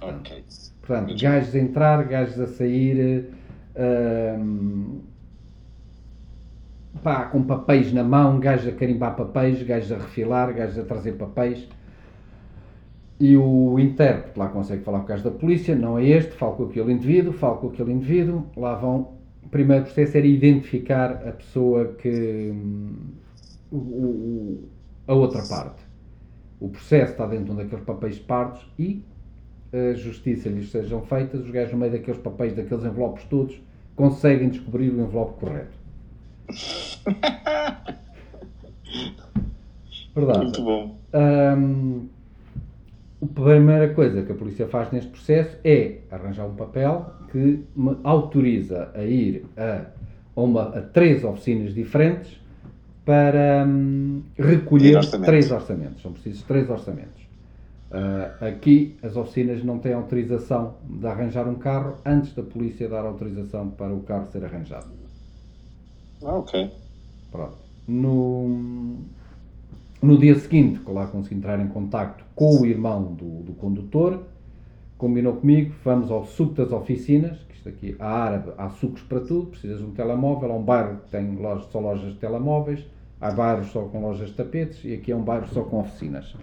Ok. 0.00 0.42
Portanto, 0.80 1.08
Muito 1.08 1.22
gajos 1.22 1.54
a 1.54 1.58
entrar, 1.58 2.04
gajos 2.04 2.40
a 2.40 2.46
sair, 2.46 3.26
hum, 4.38 5.00
pá, 7.02 7.24
com 7.26 7.42
papéis 7.42 7.92
na 7.92 8.02
mão, 8.02 8.40
gajos 8.40 8.68
a 8.68 8.72
carimbar 8.72 9.16
papéis, 9.16 9.62
gajos 9.62 9.92
a 9.92 9.98
refilar, 9.98 10.54
gajos 10.54 10.78
a 10.78 10.84
trazer 10.84 11.12
papéis. 11.12 11.68
E 13.20 13.36
o 13.36 13.78
intérprete 13.78 14.38
lá 14.38 14.48
consegue 14.48 14.84
falar 14.84 15.00
com 15.00 15.04
o 15.06 15.08
gajo 15.08 15.24
da 15.24 15.30
polícia, 15.30 15.74
não 15.74 15.98
é 15.98 16.06
este, 16.06 16.32
fala 16.32 16.54
com 16.56 16.64
aquele 16.64 16.92
indivíduo, 16.92 17.32
fala 17.32 17.56
com 17.58 17.68
aquele 17.68 17.92
indivíduo, 17.92 18.44
lá 18.56 18.74
vão. 18.76 19.18
O 19.42 19.48
primeiro 19.48 19.84
processo 19.84 20.16
era 20.16 20.26
identificar 20.26 21.12
a 21.28 21.32
pessoa 21.32 21.94
que. 21.94 22.50
hum, 22.52 22.92
o- 23.70 23.76
o- 23.78 24.68
a 25.06 25.14
outra 25.14 25.42
parte. 25.42 25.82
O 26.60 26.68
processo 26.70 27.12
está 27.12 27.26
dentro 27.26 27.46
de 27.46 27.50
um 27.52 27.56
daqueles 27.56 27.84
papéis 27.84 28.18
pardos 28.18 28.66
e 28.78 29.02
a 29.72 29.94
justiça 29.94 30.48
lhes 30.48 30.70
sejam 30.70 31.02
feitas, 31.02 31.42
os 31.42 31.50
gajos 31.50 31.72
no 31.72 31.78
meio 31.78 31.92
daqueles 31.92 32.20
papéis, 32.20 32.54
daqueles 32.54 32.84
envelopes 32.84 33.24
todos, 33.24 33.60
conseguem 33.96 34.50
descobrir 34.50 34.90
o 34.90 35.00
envelope 35.02 35.40
correto. 35.40 35.76
Verdade. 40.14 40.38
Muito 40.44 40.62
bom. 40.62 40.98
Hum, 41.14 42.08
a 43.22 43.26
primeira 43.26 43.92
coisa 43.94 44.22
que 44.22 44.32
a 44.32 44.34
polícia 44.34 44.68
faz 44.68 44.90
neste 44.92 45.10
processo 45.10 45.56
é 45.64 45.98
arranjar 46.10 46.46
um 46.46 46.54
papel 46.54 47.12
que 47.30 47.64
me 47.74 47.96
autoriza 48.04 48.90
a 48.94 49.02
ir 49.02 49.44
a, 49.56 49.86
uma, 50.36 50.76
a 50.76 50.82
três 50.82 51.24
oficinas 51.24 51.74
diferentes 51.74 52.40
para 53.04 53.66
hum, 53.66 54.22
recolher 54.38 54.96
orçamentos. 54.96 55.26
três 55.26 55.50
orçamentos. 55.50 56.02
São 56.02 56.12
precisos 56.12 56.42
três 56.42 56.70
orçamentos. 56.70 57.28
Ah, 57.90 58.36
aqui 58.40 58.98
as 59.02 59.16
oficinas 59.16 59.64
não 59.64 59.78
têm 59.78 59.94
autorização 59.94 60.76
de 60.84 61.06
arranjar 61.06 61.48
um 61.48 61.54
carro 61.54 61.96
antes 62.04 62.34
da 62.34 62.42
polícia 62.42 62.88
dar 62.88 63.04
autorização 63.04 63.70
para 63.70 63.94
o 63.94 64.02
carro 64.02 64.26
ser 64.30 64.44
arranjado. 64.44 64.88
Ah, 66.22 66.36
ok. 66.36 66.70
Pronto. 67.30 67.56
No, 67.86 68.98
no 70.00 70.16
dia 70.18 70.34
seguinte, 70.38 70.80
lá 70.86 71.06
consegui 71.06 71.36
entrar 71.36 71.58
em 71.60 71.68
contacto 71.68 72.24
com 72.34 72.60
o 72.60 72.66
irmão 72.66 73.02
do, 73.14 73.42
do 73.42 73.52
condutor, 73.54 74.22
combinou 74.96 75.34
comigo, 75.34 75.74
vamos 75.84 76.10
ao 76.10 76.24
suco 76.26 76.54
das 76.54 76.72
oficinas, 76.72 77.36
que 77.48 77.54
isto 77.56 77.68
aqui, 77.68 77.96
a 77.98 78.06
árabe, 78.08 78.52
há 78.56 78.68
sucos 78.70 79.02
para 79.02 79.20
tudo, 79.20 79.46
precisas 79.46 79.78
de 79.78 79.84
um 79.84 79.90
telemóvel, 79.90 80.52
há 80.52 80.54
um 80.56 80.62
bairro 80.62 80.98
que 81.04 81.10
tem 81.10 81.36
só 81.72 81.80
lojas 81.80 82.12
de 82.12 82.18
telemóveis, 82.18 82.84
há 83.20 83.30
bairros 83.30 83.68
só 83.72 83.82
com 83.82 84.00
lojas 84.00 84.28
de 84.28 84.34
tapetes 84.34 84.84
e 84.84 84.94
aqui 84.94 85.10
é 85.12 85.16
um 85.16 85.22
bairro 85.22 85.46
só 85.52 85.62
com 85.62 85.80
oficinas. 85.80 86.34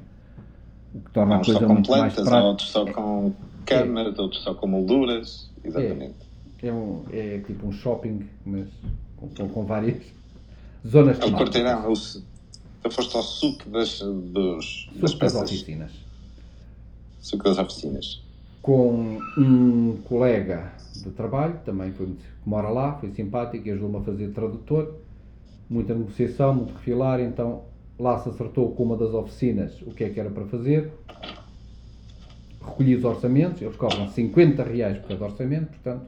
O 0.94 1.00
que 1.00 1.12
torna 1.12 1.36
a 1.36 1.40
Uns 1.40 1.48
só 1.48 1.54
coisa 1.54 1.68
com 1.68 1.74
muito 1.74 1.92
mais 1.92 2.14
plantas, 2.14 2.30
prática. 2.30 2.48
outros 2.48 2.70
só 2.72 2.86
com 2.86 3.34
câmaras, 3.66 4.20
outros 4.20 4.42
só 4.44 4.54
com 4.54 4.68
molduras. 4.68 5.50
Exatamente. 5.64 6.16
É, 6.64 6.72
um, 6.72 7.04
é 7.12 7.40
tipo 7.46 7.68
um 7.68 7.72
shopping, 7.72 8.26
mas 8.46 8.68
com, 9.18 9.48
com, 9.50 9.66
várias 9.66 10.02
zonas 10.88 11.18
É 11.18 11.22
temáticas. 11.22 11.32
quarteirão. 11.40 11.84
é 11.84 11.88
o 11.90 11.96
su- 11.96 12.24
Tu 12.86 12.92
foste 12.92 13.18
ao 13.18 13.24
suco 13.24 13.68
das, 13.68 14.00
dos, 14.00 14.32
das 14.32 14.66
Suco 14.86 15.02
das 15.02 15.16
peças. 15.16 15.42
oficinas. 15.42 15.92
Suco 17.20 17.44
das 17.46 17.58
oficinas. 17.58 18.22
com 18.62 19.18
um 19.40 19.98
colega 20.04 20.72
de 20.96 21.10
trabalho, 21.10 21.60
também 21.66 21.92
foi 21.94 22.06
muito, 22.06 22.22
que 22.22 22.48
mora 22.48 22.70
lá, 22.70 22.94
foi 23.00 23.10
simpático 23.10 23.68
e 23.68 23.72
ajudou-me 23.72 23.98
a 23.98 24.02
fazer 24.02 24.28
tradutor. 24.34 24.98
Muita 25.68 25.96
negociação, 25.96 26.54
muito 26.54 26.76
refilar, 26.76 27.20
então 27.22 27.64
lá 27.98 28.20
se 28.20 28.30
acertou 28.30 28.72
com 28.76 28.84
uma 28.84 28.96
das 28.96 29.16
oficinas 29.16 29.82
o 29.82 29.90
que 29.90 30.04
é 30.04 30.10
que 30.10 30.20
era 30.20 30.30
para 30.30 30.46
fazer. 30.46 30.92
Recolhi 32.64 32.96
os 32.98 33.04
orçamentos, 33.04 33.64
eles 33.64 33.76
cobram 33.78 34.08
50 34.12 34.64
reais 34.64 35.00
por 35.00 35.08
cada 35.08 35.26
orçamento, 35.26 35.70
portanto 35.70 36.06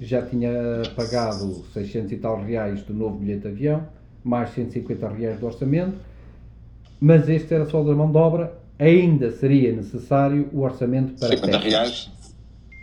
já 0.00 0.24
tinha 0.26 0.52
pagado 0.96 1.64
600 1.72 2.12
e 2.12 2.16
tal 2.16 2.42
reais 2.42 2.82
do 2.82 2.94
novo 2.94 3.16
bilhete 3.18 3.42
de 3.42 3.48
avião, 3.48 3.86
mais 4.28 4.50
150 4.50 5.08
reais 5.08 5.40
do 5.40 5.46
orçamento, 5.46 5.96
mas 7.00 7.28
este 7.28 7.54
era 7.54 7.64
só 7.66 7.82
da 7.82 7.94
mão 7.94 8.10
de 8.10 8.18
obra, 8.18 8.52
ainda 8.78 9.30
seria 9.32 9.72
necessário 9.72 10.48
o 10.52 10.60
orçamento 10.60 11.18
para 11.18 11.28
50 11.28 11.40
técnicos. 11.46 11.72
reais. 11.72 12.10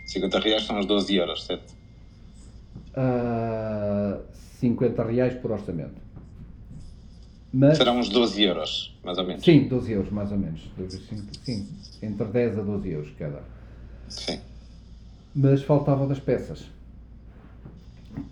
50 0.06 0.38
reais 0.40 0.62
são 0.64 0.78
os 0.80 0.86
12 0.86 1.14
euros, 1.16 1.44
certo? 1.44 1.74
Ah, 2.94 4.18
50 4.60 5.04
reais 5.04 5.34
por 5.34 5.52
orçamento. 5.52 6.04
Mas, 7.52 7.78
Serão 7.78 7.98
uns 7.98 8.08
12 8.08 8.42
euros, 8.42 8.98
mais 9.04 9.16
ou 9.18 9.26
menos. 9.26 9.44
sim, 9.44 9.66
12 9.68 9.92
euros 9.92 10.10
mais 10.10 10.30
ou 10.32 10.38
menos. 10.38 10.60
Sim, 11.44 11.66
entre 12.02 12.26
10 12.26 12.58
a 12.58 12.62
12 12.62 12.90
euros 12.90 13.10
cada. 13.18 13.42
Sim. 14.08 14.40
Mas 15.34 15.62
faltava 15.62 16.06
das 16.06 16.18
peças. 16.18 16.64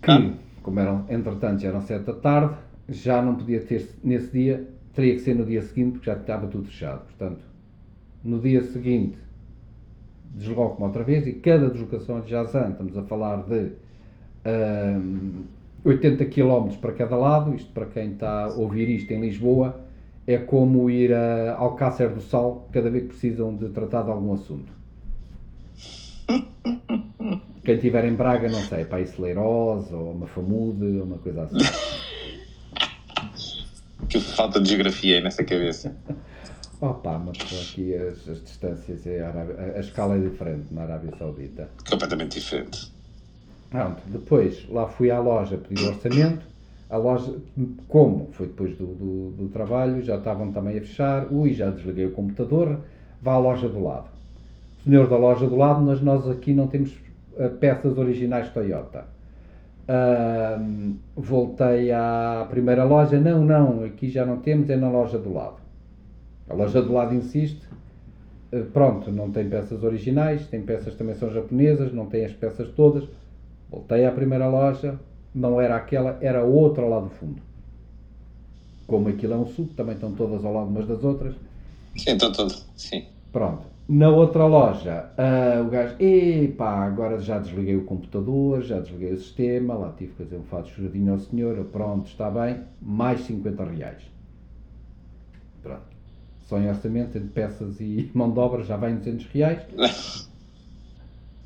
Que, 0.01 0.11
Ah. 0.11 0.31
como 0.61 0.79
eram, 0.79 1.05
entretanto, 1.09 1.61
já 1.61 1.69
eram 1.69 1.81
7 1.81 2.03
da 2.05 2.13
tarde, 2.13 2.55
já 2.89 3.21
não 3.21 3.35
podia 3.35 3.59
ter 3.61 3.89
nesse 4.03 4.31
dia, 4.31 4.67
teria 4.93 5.13
que 5.15 5.21
ser 5.21 5.35
no 5.35 5.45
dia 5.45 5.61
seguinte, 5.61 5.93
porque 5.93 6.05
já 6.05 6.15
estava 6.15 6.47
tudo 6.47 6.65
fechado. 6.65 7.05
Portanto, 7.05 7.41
no 8.23 8.39
dia 8.39 8.63
seguinte, 8.63 9.17
desloco-me 10.33 10.87
outra 10.87 11.03
vez 11.03 11.25
e 11.27 11.33
cada 11.33 11.69
deslocação 11.69 12.21
de 12.21 12.29
Jazan, 12.29 12.71
estamos 12.71 12.97
a 12.97 13.03
falar 13.03 13.43
de 13.43 13.71
ahm, 14.45 15.43
80 15.83 16.25
km 16.25 16.75
para 16.81 16.93
cada 16.93 17.15
lado, 17.15 17.53
isto 17.55 17.71
para 17.71 17.85
quem 17.85 18.11
está 18.13 18.45
a 18.45 18.53
ouvir 18.53 18.89
isto 18.89 19.11
em 19.11 19.21
Lisboa, 19.21 19.79
é 20.27 20.37
como 20.37 20.89
ir 20.89 21.13
a 21.13 21.55
Alcácer 21.55 22.09
do 22.09 22.21
Sal 22.21 22.67
cada 22.71 22.89
vez 22.89 23.03
que 23.03 23.09
precisam 23.09 23.55
de 23.55 23.69
tratar 23.69 24.01
de 24.03 24.09
algum 24.09 24.33
assunto. 24.33 24.73
Quem 27.63 27.75
estiver 27.75 28.05
em 28.05 28.13
Braga, 28.13 28.49
não 28.49 28.59
sei, 28.61 28.85
para 28.85 29.05
Celeiroz 29.05 29.91
ou 29.91 30.11
uma 30.11 30.27
Famude, 30.27 30.97
ou 30.97 31.03
uma 31.03 31.17
coisa 31.17 31.43
assim. 31.43 31.57
Que 34.15 34.21
falta 34.21 34.61
de 34.61 34.69
geografia 34.69 35.17
aí 35.17 35.21
nessa 35.21 35.43
cabeça. 35.43 35.93
Opa, 36.79 37.19
mas 37.19 37.37
aqui 37.37 37.93
as, 37.93 38.29
as 38.29 38.41
distâncias, 38.41 39.05
é 39.05 39.21
a, 39.21 39.75
a 39.75 39.79
escala 39.81 40.15
é 40.15 40.19
diferente 40.19 40.73
na 40.73 40.83
Arábia 40.83 41.11
Saudita. 41.17 41.69
Completamente 41.89 42.39
diferente. 42.39 42.93
Pronto, 43.69 44.01
depois 44.05 44.69
lá 44.69 44.87
fui 44.87 45.11
à 45.11 45.19
loja 45.19 45.57
pedir 45.57 45.85
orçamento. 45.85 46.45
A 46.89 46.95
loja, 46.95 47.35
como 47.89 48.29
foi 48.31 48.47
depois 48.47 48.77
do, 48.77 48.85
do, 48.85 49.31
do 49.31 49.49
trabalho, 49.49 50.01
já 50.01 50.15
estavam 50.15 50.53
também 50.53 50.77
a 50.77 50.81
fechar. 50.81 51.27
Ui, 51.29 51.53
já 51.53 51.69
desliguei 51.69 52.05
o 52.05 52.11
computador. 52.11 52.79
Vá 53.21 53.33
à 53.33 53.37
loja 53.37 53.67
do 53.67 53.83
lado. 53.83 54.07
Senhor 54.85 55.09
da 55.09 55.17
loja 55.17 55.45
do 55.45 55.57
lado, 55.57 55.81
mas 55.81 55.99
nós 55.99 56.25
aqui 56.29 56.53
não 56.53 56.67
temos 56.67 56.91
eh, 57.37 57.49
peças 57.49 57.97
originais 57.97 58.47
Toyota. 58.53 59.13
Ahm, 59.87 60.95
voltei 61.15 61.91
à 61.91 62.47
primeira 62.49 62.83
loja. 62.83 63.19
Não, 63.19 63.43
não, 63.43 63.83
aqui 63.83 64.09
já 64.09 64.25
não 64.25 64.37
temos, 64.37 64.69
é 64.69 64.75
na 64.75 64.89
loja 64.89 65.17
do 65.17 65.31
lado. 65.33 65.57
A 66.49 66.53
loja 66.53 66.81
do 66.81 66.93
lado 66.93 67.13
insiste. 67.13 67.61
eh, 68.51 68.63
Pronto, 68.73 69.11
não 69.11 69.31
tem 69.31 69.47
peças 69.49 69.83
originais, 69.83 70.47
tem 70.47 70.61
peças 70.61 70.95
também 70.95 71.15
são 71.15 71.31
japonesas, 71.31 71.93
não 71.93 72.05
tem 72.07 72.25
as 72.25 72.33
peças 72.33 72.69
todas. 72.69 73.03
Voltei 73.69 74.05
à 74.05 74.11
primeira 74.11 74.47
loja, 74.47 74.99
não 75.33 75.59
era 75.59 75.75
aquela, 75.75 76.17
era 76.21 76.43
outra 76.43 76.85
lá 76.85 76.99
do 76.99 77.09
fundo. 77.09 77.41
Como 78.87 79.09
aquilo 79.09 79.33
é 79.33 79.37
um 79.37 79.47
suco, 79.47 79.73
também 79.73 79.95
estão 79.95 80.13
todas 80.13 80.45
ao 80.45 80.53
lado 80.53 80.67
umas 80.69 80.87
das 80.87 81.03
outras. 81.03 81.33
Sim, 81.95 82.11
então 82.11 82.31
todo. 82.31 82.53
Sim. 82.75 83.03
Pronto. 83.31 83.74
Na 83.87 84.09
outra 84.09 84.47
loja, 84.47 85.11
ah, 85.15 85.61
o 85.61 85.69
gajo, 85.69 85.95
epá, 85.99 86.85
agora 86.85 87.19
já 87.19 87.37
desliguei 87.37 87.75
o 87.75 87.83
computador, 87.83 88.63
já 88.63 88.79
desliguei 88.79 89.13
o 89.13 89.17
sistema, 89.17 89.75
lá 89.75 89.93
tive 89.95 90.11
que 90.11 90.23
fazer 90.23 90.37
um 90.37 90.43
fato 90.43 90.65
de 90.65 90.71
choradinho 90.71 91.13
ao 91.13 91.19
senhor, 91.19 91.63
pronto, 91.65 92.07
está 92.07 92.31
bem, 92.31 92.61
mais 92.81 93.21
50 93.21 93.63
reais. 93.63 94.01
Pronto. 95.61 95.83
Só 96.45 96.57
em 96.59 96.67
orçamento, 96.67 97.15
entre 97.15 97.29
peças 97.29 97.79
e 97.79 98.09
mão 98.15 98.31
de 98.31 98.39
obra, 98.39 98.63
já 98.63 98.75
vai 98.75 98.91
em 98.91 98.97
200 98.97 99.25
reais. 99.27 100.29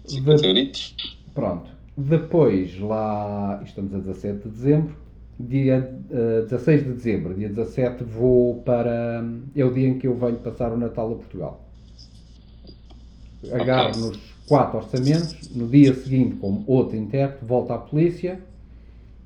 50 0.06 0.48
euritos. 0.48 0.96
Pronto. 1.34 1.70
Depois, 1.98 2.80
lá, 2.80 3.62
estamos 3.66 3.94
a 3.94 3.98
17 3.98 4.44
de 4.44 4.50
dezembro, 4.50 4.96
dia 5.38 5.94
eh, 6.10 6.42
16 6.44 6.86
de 6.86 6.94
dezembro, 6.94 7.34
dia 7.34 7.50
17 7.50 8.06
vou 8.06 8.62
para, 8.62 9.22
é 9.54 9.66
o 9.66 9.74
dia 9.74 9.90
em 9.90 10.00
que 10.00 10.08
eu 10.08 10.16
venho 10.16 10.38
passar 10.38 10.72
o 10.72 10.78
Natal 10.78 11.12
a 11.12 11.16
Portugal. 11.16 11.69
Agarro 13.52 13.98
nos 13.98 14.20
quatro 14.48 14.78
orçamentos, 14.78 15.50
no 15.56 15.68
dia 15.68 15.94
seguinte, 15.94 16.36
como 16.38 16.64
outro 16.68 16.98
intérprete, 16.98 17.46
volto 17.46 17.72
à 17.72 17.78
polícia, 17.78 18.40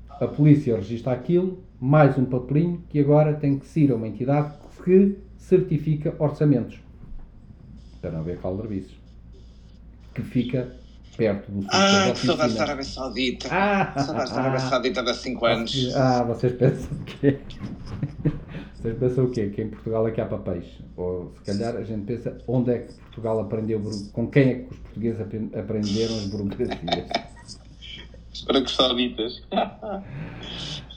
a 0.08 0.26
polícia 0.28 0.76
registra 0.76 1.12
aquilo, 1.12 1.58
mais 1.80 2.16
um 2.16 2.24
papelinho, 2.24 2.82
que 2.88 3.00
agora 3.00 3.34
tem 3.34 3.58
que 3.58 3.66
ser 3.66 3.90
a 3.90 3.96
uma 3.96 4.06
entidade 4.06 4.52
que 4.84 5.18
certifica 5.36 6.14
orçamentos. 6.18 6.78
Para 8.00 8.12
não 8.12 8.20
haver 8.20 8.38
calderbices. 8.38 8.92
Que 10.14 10.22
fica 10.22 10.76
perto 11.16 11.50
do 11.50 11.62
sítio 11.62 11.70
Ah, 11.72 12.12
que 12.12 12.26
saudades 12.26 12.54
da. 12.56 12.62
Arábia 12.62 12.84
Saudita. 12.84 13.48
Ah, 13.50 13.94
Saudades 13.98 14.32
da 14.32 14.40
Arábia 14.40 14.60
Saudita 14.60 15.02
de 15.02 15.10
há 15.10 15.14
5 15.14 15.46
anos. 15.46 15.94
Ah, 15.96 16.22
vocês 16.22 16.52
pensam 16.52 16.90
o 16.92 17.04
quê? 17.04 17.40
Vocês 18.84 18.98
pensam 18.98 19.24
o 19.24 19.30
quê? 19.30 19.48
Que 19.48 19.62
em 19.62 19.68
Portugal 19.70 20.06
é 20.06 20.10
que 20.10 20.20
há 20.20 20.26
papéis? 20.26 20.66
Ou 20.94 21.32
se 21.36 21.52
calhar 21.52 21.74
a 21.74 21.82
gente 21.82 22.04
pensa 22.04 22.36
onde 22.46 22.70
é 22.70 22.78
que 22.80 22.92
Portugal 22.92 23.40
aprendeu, 23.40 23.80
com 24.12 24.26
quem 24.26 24.42
é 24.50 24.54
que 24.56 24.74
os 24.74 24.78
portugueses 24.78 25.20
apre- 25.22 25.50
aprenderam 25.58 26.14
as 26.16 26.26
burocracias? 26.26 27.08
Para 28.46 28.60
que 28.62 28.70
sauditas. 28.70 29.42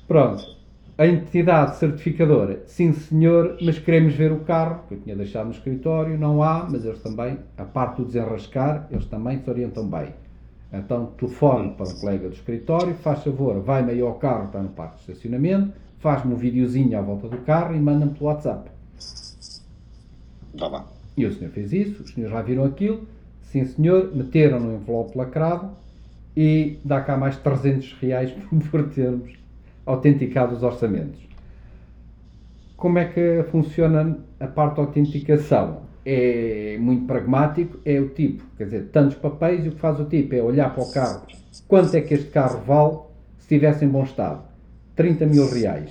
Pronto. 0.05 0.43
A 0.97 1.07
entidade 1.07 1.77
certificadora, 1.77 2.61
sim 2.65 2.91
senhor, 2.91 3.57
mas 3.61 3.79
queremos 3.79 4.13
ver 4.15 4.33
o 4.33 4.41
carro, 4.41 4.83
que 4.89 4.95
eu 4.95 4.99
tinha 4.99 5.15
deixado 5.15 5.45
no 5.45 5.53
escritório, 5.53 6.17
não 6.19 6.43
há, 6.43 6.67
mas 6.69 6.83
eles 6.83 7.01
também, 7.01 7.39
a 7.57 7.63
parte 7.63 8.01
do 8.01 8.05
desenrascar, 8.05 8.85
eles 8.91 9.05
também 9.05 9.39
se 9.39 9.49
orientam 9.49 9.87
bem. 9.87 10.13
Então, 10.73 11.05
telefone 11.17 11.69
para 11.75 11.87
o 11.87 11.99
colega 12.01 12.27
do 12.27 12.35
escritório, 12.35 12.93
faz 12.95 13.23
favor, 13.23 13.61
vai-me 13.61 13.91
aí 13.93 14.01
ao 14.01 14.15
carro, 14.15 14.47
está 14.47 14.61
no 14.61 14.69
parque 14.69 14.95
de 14.95 15.11
estacionamento, 15.11 15.71
faz-me 15.99 16.33
um 16.33 16.37
videozinho 16.37 16.97
à 16.97 17.01
volta 17.01 17.27
do 17.27 17.37
carro 17.39 17.75
e 17.75 17.79
manda-me 17.79 18.13
pelo 18.13 18.25
WhatsApp. 18.25 18.69
Vá 20.53 20.67
lá. 20.67 20.87
E 21.15 21.25
o 21.25 21.33
senhor 21.33 21.51
fez 21.51 21.73
isso, 21.73 22.03
os 22.03 22.11
senhores 22.11 22.35
já 22.35 22.41
viram 22.41 22.63
aquilo, 22.63 23.07
sim 23.41 23.65
senhor, 23.65 24.15
meteram 24.15 24.59
no 24.59 24.75
envelope 24.75 25.17
lacrado 25.17 25.71
e 26.35 26.77
dá 26.85 27.01
cá 27.01 27.17
mais 27.17 27.37
300 27.37 27.93
reais 27.93 28.31
por 28.69 28.89
termos 28.89 29.33
autenticado 29.85 30.55
os 30.55 30.63
orçamentos. 30.63 31.19
Como 32.75 32.99
é 32.99 33.05
que 33.05 33.43
funciona 33.49 34.19
a 34.39 34.47
parte 34.47 34.75
da 34.75 34.83
autenticação? 34.83 35.87
É 36.05 36.77
muito 36.79 37.05
pragmático, 37.05 37.79
é 37.83 37.99
o 37.99 38.09
tipo, 38.09 38.43
quer 38.55 38.65
dizer, 38.65 38.89
tantos 38.93 39.17
papéis 39.17 39.65
e 39.65 39.69
o 39.69 39.71
que 39.71 39.79
faz 39.79 39.99
o 39.99 40.05
tipo 40.05 40.35
é 40.35 40.41
olhar 40.41 40.73
para 40.73 40.83
o 40.83 40.91
carro, 40.91 41.23
quanto 41.67 41.95
é 41.95 42.01
que 42.01 42.13
este 42.13 42.29
carro 42.29 42.61
vale 42.61 42.99
se 43.39 43.55
estivesse 43.55 43.83
em 43.83 43.89
bom 43.89 44.03
estado? 44.03 44.43
30 44.97 45.25
mil 45.27 45.49
reais. 45.49 45.89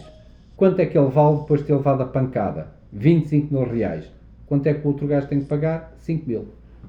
Quanto 0.57 0.81
é 0.81 0.87
que 0.87 0.99
ele 0.99 1.09
vale 1.09 1.39
depois 1.39 1.61
de 1.61 1.67
ter 1.69 1.75
levado 1.75 2.03
a 2.03 2.07
pancada? 2.07 2.69
25 2.93 3.55
mil 3.55 3.65
reais. 3.65 4.05
Quanto 4.47 4.67
é 4.67 4.75
que 4.75 4.85
o 4.87 4.91
outro 4.91 5.07
gajo 5.07 5.27
tem 5.29 5.41
que 5.41 5.47
pagar? 5.47 5.95
5 6.01 6.27
mil. 6.29 6.49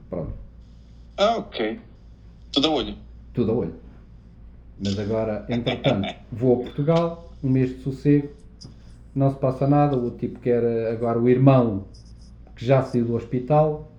Pronto, 0.09 0.33
Ah, 1.15 1.37
ok. 1.37 1.79
Tudo 2.51 2.67
a 2.67 2.71
olho. 2.71 2.95
tudo 3.33 3.51
a 3.51 3.55
olho. 3.55 3.73
Mas 4.83 4.97
agora, 4.99 5.45
entretanto, 5.49 6.13
vou 6.31 6.61
a 6.61 6.63
Portugal, 6.65 7.31
um 7.43 7.49
mês 7.49 7.69
de 7.69 7.83
sossego, 7.83 8.29
não 9.15 9.31
se 9.31 9.37
passa 9.37 9.65
nada. 9.67 9.95
O 9.97 10.11
tipo 10.11 10.39
que 10.39 10.49
era 10.49 10.91
agora 10.91 11.17
o 11.19 11.27
irmão 11.29 11.85
que 12.55 12.65
já 12.65 12.81
saiu 12.83 13.05
do 13.05 13.15
hospital, 13.15 13.91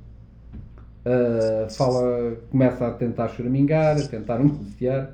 ah, 1.04 1.68
fala, 1.70 2.36
começa 2.50 2.86
a 2.86 2.90
tentar 2.92 3.28
choramingar, 3.28 3.96
a 3.98 4.06
tentar 4.08 4.38
negociar, 4.38 5.10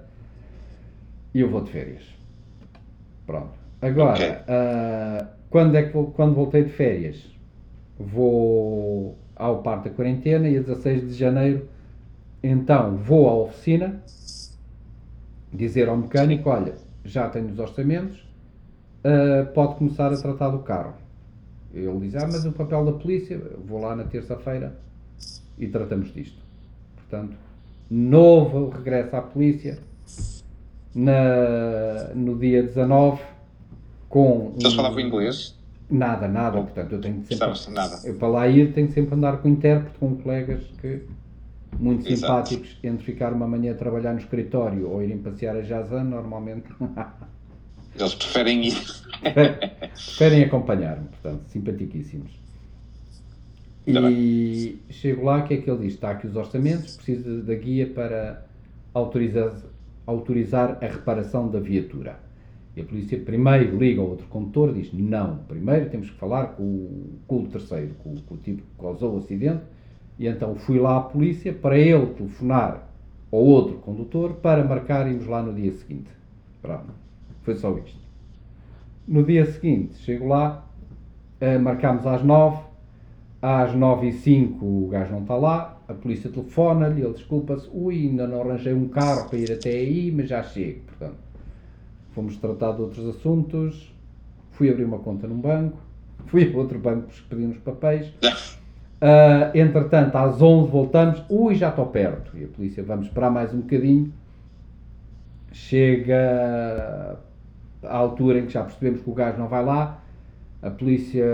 e 1.35 1.41
eu 1.41 1.51
vou 1.51 1.61
de 1.63 1.71
férias. 1.71 2.03
Pronto. 3.27 3.53
Agora, 3.81 4.13
Ok. 4.13 4.37
ah, 4.49 5.27
quando, 5.51 5.77
é 5.77 5.83
que, 5.85 5.93
quando 6.15 6.35
voltei 6.35 6.65
de 6.65 6.71
férias, 6.71 7.25
vou 7.99 9.17
ao 9.37 9.63
parque 9.63 9.89
da 9.89 9.95
quarentena 9.95 10.49
e 10.49 10.57
a 10.57 10.61
16 10.61 11.09
de 11.09 11.15
janeiro, 11.15 11.69
então 12.43 12.97
vou 12.97 13.29
à 13.29 13.35
oficina 13.35 14.03
dizer 15.53 15.89
ao 15.89 15.97
mecânico, 15.97 16.49
olha, 16.51 16.75
já 17.05 17.29
tenho 17.29 17.49
os 17.49 17.59
orçamentos, 17.59 18.27
ah, 19.05 19.47
pode 19.55 19.77
começar 19.77 20.13
a 20.13 20.17
tratar 20.17 20.49
do 20.51 20.61
carro. 20.61 20.95
Ele 21.73 21.99
diz, 22.01 22.15
ah, 22.15 22.27
mas 22.31 22.45
o 22.45 22.53
papel 22.53 22.85
da 22.85 22.93
polícia, 22.93 23.41
vou 23.67 23.81
lá 23.81 23.97
na 23.97 24.05
terça-feira 24.05 24.77
e 25.59 25.67
tratamos 25.67 26.13
disto. 26.13 26.39
Portanto, 26.97 27.37
novo 27.91 28.71
regresso 28.71 29.15
à 29.17 29.23
polícia 29.23 29.79
na, 30.95 32.11
no 32.15 32.39
dia 32.39 32.63
19 32.63 33.21
com 34.09 34.53
Eles 34.59 34.73
um- 34.73 34.77
falavam 34.77 35.01
inglês? 35.01 35.55
Nada, 35.91 36.27
nada, 36.27 36.63
portanto 36.63 36.93
eu 36.93 37.01
tenho 37.01 37.15
que 37.17 37.21
sempre 37.35 37.35
Estava-se 37.35 37.71
nada. 37.71 38.01
eu 38.05 38.15
para 38.15 38.29
lá 38.29 38.49
ir 38.49 38.73
tenho 38.73 38.91
sempre 38.91 39.15
andar 39.15 39.39
com 39.39 39.49
intérprete, 39.49 39.99
com 39.99 40.17
colegas 40.17 40.63
que 40.81 41.03
muito 41.79 42.09
Exato. 42.11 42.49
simpáticos, 42.49 42.79
entre 42.83 43.05
ficar 43.05 43.33
uma 43.33 43.47
manhã 43.47 43.73
a 43.73 43.75
trabalhar 43.75 44.13
no 44.13 44.19
escritório 44.21 44.89
ou 44.89 45.03
irem 45.03 45.19
passear 45.19 45.57
a 45.57 45.63
Jazan, 45.63 46.05
normalmente 46.05 46.67
Eles 47.99 48.15
preferem 48.15 48.67
ir. 48.69 48.77
preferem 49.93 50.45
acompanhar-me, 50.45 51.07
portanto, 51.09 51.43
simpaticíssimos. 51.49 52.33
Ainda 53.87 54.11
E 54.11 54.79
chego 54.91 55.25
lá, 55.25 55.39
o 55.39 55.45
que 55.45 55.55
é 55.55 55.57
que 55.59 55.71
ele 55.71 55.81
diz? 55.85 55.95
Está 55.95 56.11
aqui 56.13 56.27
os 56.27 56.35
orçamentos, 56.37 56.97
preciso 56.97 57.43
da 57.43 57.55
guia 57.55 57.87
para 57.87 58.43
autorizar, 58.95 59.53
autorizar 60.07 60.79
a 60.83 60.87
reparação 60.87 61.49
da 61.49 61.61
viatura. 61.61 62.19
E 62.77 62.81
a 62.81 62.85
polícia 62.85 63.19
primeiro 63.19 63.79
liga 63.79 64.01
ao 64.01 64.09
outro 64.09 64.27
condutor 64.27 64.71
e 64.71 64.83
diz: 64.83 64.93
Não, 64.93 65.39
primeiro 65.49 65.89
temos 65.91 66.11
que 66.11 66.17
falar 66.17 66.49
com 66.49 66.63
o, 66.63 67.19
com 67.27 67.43
o 67.43 67.47
terceiro, 67.47 67.95
com, 68.03 68.15
com 68.17 68.35
o 68.35 68.39
tipo 68.39 68.63
que 68.63 68.83
causou 68.83 69.15
o 69.15 69.19
acidente. 69.19 69.63
E 70.19 70.27
então 70.27 70.55
fui 70.55 70.79
lá 70.79 70.99
à 70.99 71.01
polícia 71.01 71.53
para 71.53 71.79
ele 71.79 72.07
telefonar 72.07 72.89
ao 73.33 73.41
outro 73.41 73.77
condutor 73.79 74.35
para 74.35 74.65
marcarmos 74.65 75.27
lá 75.27 75.43
no 75.43 75.53
dia 75.53 75.73
seguinte. 75.73 76.11
Pronto, 76.63 76.93
foi 77.43 77.57
só 77.57 77.77
isto. 77.79 77.99
No 79.07 79.23
dia 79.23 79.45
seguinte, 79.45 79.97
chego 79.99 80.29
lá, 80.29 80.65
eh, 81.41 81.59
marcámos 81.59 82.07
às 82.07 82.23
9, 82.23 82.63
às 83.43 83.75
9 83.75 84.09
e 84.09 84.13
5 84.13 84.65
o 84.65 84.89
gajo 84.89 85.13
não 85.13 85.23
está 85.23 85.35
lá, 85.35 85.74
a 85.87 85.95
polícia 85.95 86.31
telefona-lhe, 86.31 87.03
ele 87.03 87.13
desculpa-se, 87.13 87.69
ui, 87.73 88.09
ainda 88.09 88.27
não 88.27 88.41
arranjei 88.41 88.73
um 88.73 88.89
carro 88.89 89.29
para 89.29 89.39
ir 89.39 89.53
até 89.53 89.71
aí, 89.71 90.11
mas 90.11 90.29
já 90.29 90.43
chego. 90.43 90.81
Portanto, 90.87 91.17
fomos 92.13 92.37
tratar 92.37 92.73
de 92.73 92.83
outros 92.83 93.07
assuntos, 93.07 93.93
fui 94.53 94.71
abrir 94.71 94.85
uma 94.85 94.99
conta 94.99 95.27
num 95.27 95.41
banco, 95.41 95.79
fui 96.27 96.51
a 96.53 96.57
outro 96.57 96.79
banco 96.79 97.09
pedir 97.29 97.45
uns 97.45 97.59
papéis. 97.59 98.13
Ah, 99.07 99.51
entretanto, 99.55 100.17
às 100.17 100.41
11 100.41 100.71
voltamos, 100.71 101.23
ui, 101.29 101.55
já 101.55 101.69
estou 101.69 101.87
perto. 101.87 102.37
E 102.39 102.45
a 102.45 102.49
polícia, 102.49 102.83
vamos 102.83 103.07
esperar 103.07 103.31
mais 103.31 103.53
um 103.53 103.61
bocadinho. 103.61 104.11
Chega 105.53 107.19
à 107.83 107.97
altura 107.97 108.39
em 108.39 108.47
que 108.47 108.53
já 108.53 108.63
percebemos 108.63 109.03
que 109.03 109.11
o 109.11 109.13
gajo 109.13 109.39
não 109.39 109.47
vai 109.47 109.63
lá. 109.63 110.03
A 110.65 110.71
polícia 110.71 111.25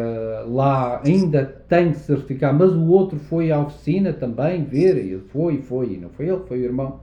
lá 0.48 1.00
ainda 1.04 1.44
tem 1.68 1.92
que 1.92 1.98
certificar, 1.98 2.52
mas 2.52 2.72
o 2.72 2.86
outro 2.88 3.18
foi 3.18 3.52
à 3.52 3.60
oficina 3.60 4.12
também 4.12 4.64
ver, 4.64 4.96
e 4.98 5.18
foi, 5.20 5.58
foi, 5.62 5.94
e 5.94 5.96
não 5.98 6.08
foi 6.10 6.28
ele, 6.28 6.42
foi 6.48 6.58
o 6.60 6.64
irmão. 6.64 7.00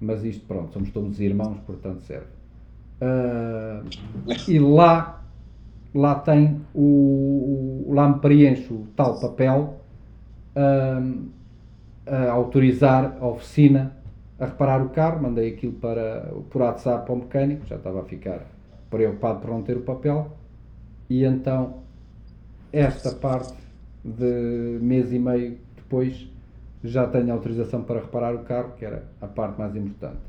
Mas 0.00 0.24
isto, 0.24 0.44
pronto, 0.46 0.72
somos 0.72 0.90
todos 0.90 1.20
irmãos, 1.20 1.58
portanto 1.66 2.02
serve. 2.02 2.26
Ah, 3.00 3.82
e 4.48 4.58
lá, 4.58 5.22
lá 5.94 6.14
tem 6.16 6.60
o, 6.74 7.84
o- 7.88 7.94
lá 7.94 8.08
me 8.08 8.18
preencho 8.20 8.74
o 8.74 8.86
tal 8.96 9.18
papel 9.20 9.80
ahm, 10.56 11.28
a 12.06 12.30
autorizar 12.32 13.16
a 13.20 13.26
oficina 13.26 13.92
a 14.38 14.46
reparar 14.46 14.82
o 14.84 14.88
carro, 14.90 15.22
mandei 15.22 15.50
aquilo 15.50 15.74
para, 15.74 16.32
por 16.50 16.62
WhatsApp 16.62 17.06
para 17.06 17.14
o 17.14 17.18
mecânico, 17.18 17.66
já 17.66 17.76
estava 17.76 18.00
a 18.00 18.04
ficar 18.04 18.40
preocupado 18.90 19.40
por 19.40 19.50
não 19.50 19.62
ter 19.62 19.76
o 19.76 19.82
papel, 19.82 20.32
e 21.12 21.24
então 21.24 21.82
esta 22.72 23.12
parte 23.12 23.52
de 24.02 24.78
mês 24.80 25.12
e 25.12 25.18
meio 25.18 25.58
depois 25.76 26.26
já 26.82 27.06
tenho 27.06 27.30
autorização 27.32 27.82
para 27.82 28.00
reparar 28.00 28.34
o 28.34 28.40
carro, 28.44 28.72
que 28.78 28.84
era 28.84 29.04
a 29.20 29.26
parte 29.26 29.58
mais 29.58 29.76
importante. 29.76 30.22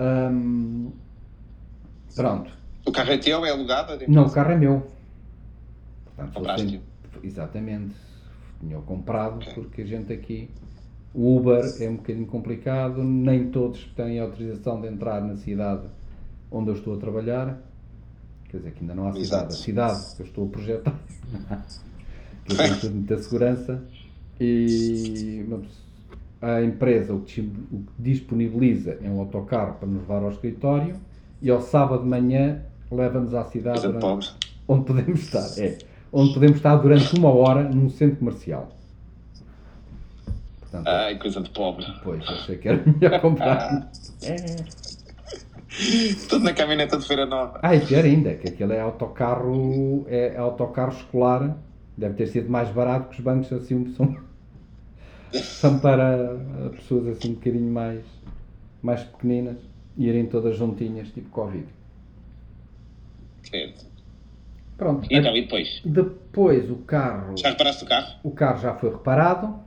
Ahm, 0.00 0.88
pronto, 2.16 2.50
O 2.86 2.92
carro 2.92 3.12
é 3.12 3.18
teu? 3.18 3.46
É 3.46 3.50
alugado? 3.50 3.92
É 3.92 4.06
não, 4.08 4.26
o 4.26 4.30
carro 4.30 4.50
é 4.52 4.56
meu. 4.58 4.82
Portanto, 6.04 6.32
sou 6.32 6.42
Compraste-o? 6.42 6.68
sempre- 6.70 6.84
Exatamente. 7.28 7.94
Tinha-o 8.60 8.82
comprado 8.82 9.36
Ok. 9.36 9.52
porque 9.54 9.82
a 9.82 9.86
gente 9.86 10.12
aqui. 10.12 10.50
O 11.14 11.36
Uber 11.38 11.64
é 11.80 11.88
um 11.88 11.96
bocadinho 11.96 12.26
complicado, 12.26 13.02
nem 13.04 13.48
todos 13.50 13.84
têm 13.96 14.18
autorização 14.18 14.80
de 14.80 14.88
entrar 14.88 15.20
na 15.22 15.36
cidade 15.36 15.86
onde 16.50 16.70
eu 16.70 16.74
estou 16.74 16.94
a 16.94 16.98
trabalhar. 16.98 17.56
Quer 18.54 18.58
dizer, 18.58 18.70
que 18.74 18.80
ainda 18.82 18.94
não 18.94 19.08
há 19.08 19.12
cidade. 19.12 19.24
Exato. 19.26 19.52
A 19.52 19.56
cidade 19.56 20.00
que 20.14 20.22
eu 20.22 20.26
estou 20.26 20.44
a 20.46 20.48
projetar. 20.48 20.94
que 22.46 22.54
tenho 22.54 22.80
tudo 22.80 22.94
muita 22.94 23.18
segurança. 23.18 23.82
E 24.40 25.44
a 26.40 26.62
empresa 26.62 27.12
o 27.14 27.20
que 27.22 27.50
disponibiliza 27.98 28.96
é 29.02 29.08
um 29.08 29.18
autocarro 29.18 29.74
para 29.74 29.88
nos 29.88 30.02
levar 30.02 30.22
ao 30.22 30.30
escritório 30.30 30.96
e 31.42 31.50
ao 31.50 31.60
sábado 31.60 32.04
de 32.04 32.08
manhã 32.08 32.62
leva-nos 32.92 33.34
à 33.34 33.44
cidade 33.44 33.80
durante- 33.80 34.36
onde 34.68 34.84
podemos 34.84 35.20
estar. 35.20 35.48
É, 35.58 35.78
onde 36.12 36.32
podemos 36.32 36.56
estar 36.56 36.76
durante 36.76 37.12
uma 37.18 37.30
hora 37.34 37.64
num 37.64 37.90
centro 37.90 38.18
comercial. 38.18 38.68
Portanto, 40.60 40.86
Ai, 40.86 41.18
coisa 41.18 41.40
de 41.40 41.50
pobre. 41.50 41.86
Pois, 42.04 42.22
achei 42.28 42.56
que 42.56 42.68
era 42.68 42.80
melhor 42.86 43.20
comprar. 43.20 43.90
É. 44.22 44.83
Tudo 46.28 46.44
na 46.44 46.52
caminhoneta 46.52 46.96
de 46.96 47.06
Feira 47.06 47.26
Nova. 47.26 47.58
Ah, 47.62 47.74
e 47.74 47.80
pior 47.80 48.04
ainda, 48.04 48.34
que 48.34 48.48
aquele 48.48 48.74
é 48.74 48.80
autocarro, 48.80 50.06
é 50.08 50.36
autocarro 50.36 50.92
escolar 50.92 51.56
Deve 51.96 52.14
ter 52.14 52.26
sido 52.26 52.50
mais 52.50 52.68
barato 52.70 53.08
que 53.10 53.18
os 53.18 53.20
bancos 53.20 53.52
assim 53.52 53.94
são, 53.94 54.16
são 55.32 55.78
para 55.78 56.36
pessoas 56.72 57.06
assim 57.06 57.30
um 57.30 57.34
bocadinho 57.34 57.72
mais, 57.72 58.04
mais 58.82 59.04
pequeninas 59.04 59.58
irem 59.96 60.26
todas 60.26 60.56
juntinhas, 60.56 61.08
tipo 61.12 61.30
Covid. 61.30 61.66
Certo. 63.48 63.86
Pronto. 64.76 65.06
E 65.08 65.16
então, 65.16 65.36
e 65.36 65.42
depois? 65.42 65.80
Depois 65.84 66.68
o 66.68 66.76
carro. 66.78 67.36
Já 67.36 67.50
reparaste 67.50 67.84
o 67.84 67.86
carro? 67.86 68.18
O 68.24 68.30
carro 68.32 68.60
já 68.60 68.74
foi 68.74 68.90
reparado. 68.90 69.62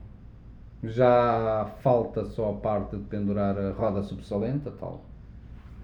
Já 0.84 1.72
falta 1.82 2.26
só 2.26 2.52
a 2.52 2.54
parte 2.54 2.98
de 2.98 3.04
pendurar 3.04 3.58
a 3.58 3.72
roda 3.72 4.04
subsalente, 4.04 4.68
a 4.68 4.72
tal 4.72 5.07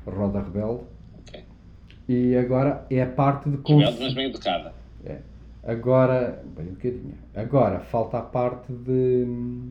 roda 0.08 0.40
rebelde. 0.42 0.82
Ok. 1.20 1.44
E 2.10 2.36
agora 2.38 2.86
é 2.90 3.02
a 3.02 3.08
parte 3.08 3.50
de 3.50 3.56
Rebelde, 3.58 3.86
cons- 3.86 4.00
mas 4.00 4.14
bem 4.14 4.26
educada. 4.30 4.74
É. 5.06 5.18
Agora, 5.66 6.44
bem 6.58 6.68
bocadinho. 6.68 7.14
Agora 7.36 7.80
falta 7.80 8.18
a 8.18 8.22
parte 8.22 8.72
de 8.74 9.26
hum, 9.28 9.70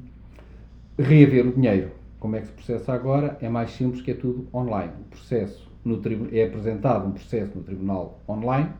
reaver 0.98 1.46
o 1.48 1.52
dinheiro. 1.52 1.90
Como 2.18 2.36
é 2.36 2.40
que 2.40 2.46
se 2.46 2.52
processa 2.52 2.92
agora? 2.92 3.36
É 3.42 3.48
mais 3.48 3.72
simples 3.72 4.00
que 4.02 4.12
é 4.12 4.14
tudo 4.14 4.46
online. 4.54 4.92
O 5.00 5.10
processo 5.10 5.70
no 5.84 5.98
tribu- 5.98 6.28
é 6.34 6.44
apresentado 6.44 7.06
um 7.08 7.12
processo 7.12 7.52
no 7.56 7.62
tribunal 7.64 8.20
online. 8.28 8.70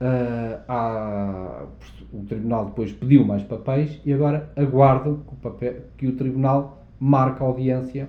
Ah, 0.00 0.60
há- 0.66 1.66
o 2.12 2.24
tribunal 2.24 2.64
depois 2.66 2.90
pediu 2.92 3.24
mais 3.24 3.42
papéis 3.42 4.00
e 4.04 4.12
agora 4.12 4.50
aguardam 4.56 5.16
que 5.18 5.32
o, 5.34 5.36
papel, 5.36 5.76
que 5.98 6.06
o 6.06 6.16
tribunal 6.16 6.82
marque 6.98 7.42
a 7.42 7.46
audiência. 7.46 8.08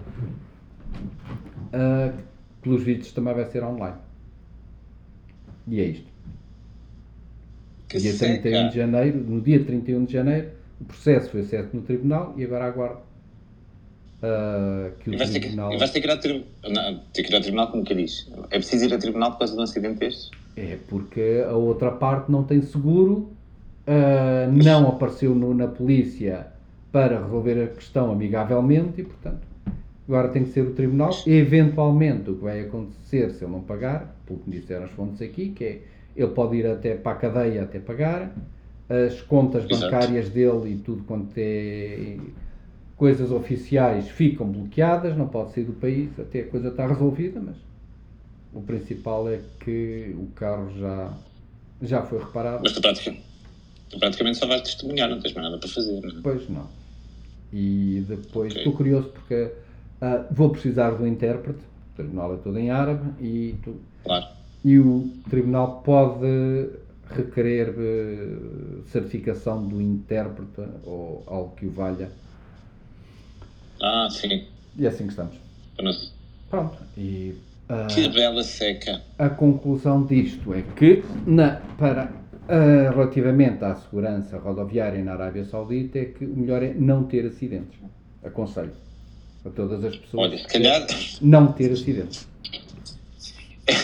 que 1.71 2.23
pelos 2.61 2.83
vistos 2.83 3.11
também 3.11 3.33
vai 3.33 3.45
ser 3.45 3.63
online. 3.63 3.97
E 5.67 5.79
é 5.79 5.85
isto. 5.85 6.11
Que 7.87 7.97
dia 7.97 8.13
seca. 8.13 8.41
31 8.41 8.69
de 8.69 8.75
janeiro, 8.75 9.17
no 9.19 9.41
dia 9.41 9.63
31 9.63 10.05
de 10.05 10.13
janeiro, 10.13 10.49
o 10.79 10.85
processo 10.85 11.29
foi 11.29 11.41
acesso 11.41 11.69
no 11.75 11.81
tribunal 11.81 12.33
e 12.37 12.43
agora 12.43 12.65
aguardo 12.65 12.99
ah, 14.23 14.91
que 14.99 15.09
o 15.09 15.17
vais 15.17 15.29
ter 15.29 15.39
que, 15.39 15.47
tribunal. 15.47 15.77
vais 15.77 15.91
ter 15.91 15.99
que 16.01 16.07
ir 16.07 16.11
ao 16.11 16.17
tribunal. 16.19 16.47
Não, 16.69 16.99
ter 17.13 17.23
que 17.23 17.31
ir 17.31 17.35
ao 17.35 17.41
tribunal 17.41 17.71
como 17.71 17.83
que 17.83 17.95
diz. 17.95 18.31
É 18.49 18.57
preciso 18.57 18.85
ir 18.85 18.93
ao 18.93 18.99
tribunal 18.99 19.31
por 19.31 19.39
causa 19.39 19.53
de 19.53 19.59
um 19.59 19.63
acidente 19.63 19.99
deste? 19.99 20.31
É 20.55 20.77
porque 20.87 21.43
a 21.47 21.53
outra 21.53 21.91
parte 21.91 22.31
não 22.31 22.43
tem 22.43 22.61
seguro, 22.61 23.31
ah, 23.87 24.47
não 24.51 24.89
apareceu 24.89 25.33
no- 25.35 25.53
na 25.53 25.67
polícia 25.67 26.47
para 26.91 27.21
resolver 27.23 27.63
a 27.63 27.67
questão 27.67 28.11
amigavelmente 28.11 29.01
e, 29.01 29.03
portanto, 29.03 29.47
agora 30.07 30.29
tem 30.29 30.43
que 30.43 30.51
ser 30.51 30.61
o 30.61 30.73
tribunal. 30.73 31.11
Eventualmente, 31.25 32.29
o 32.29 32.35
que 32.35 32.43
vai 32.43 32.61
acontecer 32.61 33.31
se 33.31 33.43
ele 33.43 33.51
não 33.51 33.61
pagar, 33.61 34.15
pelo 34.25 34.39
que 34.39 34.49
me 34.49 34.59
disseram 34.59 34.85
as 34.85 34.91
fontes 34.91 35.21
aqui, 35.21 35.49
que 35.49 35.63
é 35.63 35.81
ele 36.15 36.31
pode 36.31 36.57
ir 36.57 36.67
até 36.67 36.95
para 36.95 37.13
a 37.13 37.15
cadeia 37.15 37.63
até 37.63 37.79
pagar, 37.79 38.35
as 38.89 39.21
contas 39.21 39.63
Exato. 39.63 39.81
bancárias 39.81 40.29
dele 40.29 40.73
e 40.73 40.75
tudo 40.77 41.03
quanto 41.03 41.31
é 41.37 42.17
coisas 42.97 43.31
oficiais 43.31 44.09
ficam 44.09 44.47
bloqueadas, 44.47 45.17
não 45.17 45.27
pode 45.27 45.53
sair 45.53 45.63
do 45.63 45.73
país 45.73 46.09
até 46.19 46.41
a 46.41 46.47
coisa 46.47 46.67
está 46.67 46.85
resolvida, 46.85 47.39
mas 47.39 47.55
o 48.53 48.61
principal 48.61 49.27
é 49.29 49.39
que 49.61 50.13
o 50.15 50.27
carro 50.35 50.69
já, 50.77 51.13
já 51.81 52.01
foi 52.03 52.19
reparado. 52.19 52.61
Mas 52.63 52.73
tu 52.73 52.81
praticamente, 52.81 53.23
tu 53.89 53.97
praticamente 53.97 54.37
só 54.37 54.45
vais 54.45 54.61
testemunhar, 54.61 55.09
não 55.09 55.19
tens 55.19 55.33
mais 55.33 55.47
nada 55.47 55.57
para 55.57 55.69
fazer. 55.69 55.99
Não 55.99 56.09
é? 56.09 56.13
Depois 56.13 56.49
não. 56.49 56.67
E 57.51 58.03
depois 58.07 58.55
estou 58.55 58.73
curioso 58.73 59.09
porque 59.09 59.51
ah, 60.01 60.25
vou 60.31 60.49
precisar 60.49 60.91
do 60.91 61.05
intérprete, 61.07 61.59
o 61.93 61.95
tribunal 61.95 62.33
é 62.33 62.37
todo 62.37 62.57
em 62.57 62.69
árabe 62.71 63.09
e, 63.23 63.55
tu- 63.63 63.75
Claro. 64.03 64.25
e 64.65 64.79
o 64.79 65.09
tribunal 65.29 65.81
pode 65.83 66.69
requerer 67.09 67.73
eh, 67.77 68.81
certificação 68.87 69.67
do 69.67 69.81
intérprete 69.81 70.61
ou 70.85 71.23
algo 71.27 71.55
que 71.55 71.65
o 71.65 71.71
valha. 71.71 72.09
Ah, 73.81 74.07
sim. 74.09 74.45
E 74.77 74.85
é 74.85 74.89
assim 74.89 75.03
que 75.05 75.09
estamos. 75.11 75.35
Pronto. 76.49 76.77
E 76.97 77.35
ah, 77.69 77.87
Que 77.87 78.07
bela 78.09 78.43
seca. 78.43 79.01
a 79.17 79.29
conclusão 79.29 80.05
disto 80.05 80.53
é 80.53 80.61
que, 80.61 81.03
na, 81.25 81.57
para, 81.77 82.11
ah, 82.47 82.91
relativamente 82.91 83.63
à 83.65 83.75
segurança 83.75 84.37
rodoviária 84.37 85.03
na 85.03 85.13
Arábia 85.13 85.43
Saudita, 85.45 85.99
é 85.99 86.05
que 86.05 86.25
o 86.25 86.35
melhor 86.35 86.61
é 86.63 86.73
não 86.73 87.03
ter 87.03 87.25
acidentes. 87.25 87.79
Aconselho 88.23 88.71
a 89.45 89.49
todas 89.49 89.83
as 89.83 89.95
pessoas 89.95 90.27
Olha, 90.27 90.37
se 90.37 90.47
calhar 90.47 90.85
não 91.21 91.51
ter 91.51 91.71
acidentes. 91.71 92.27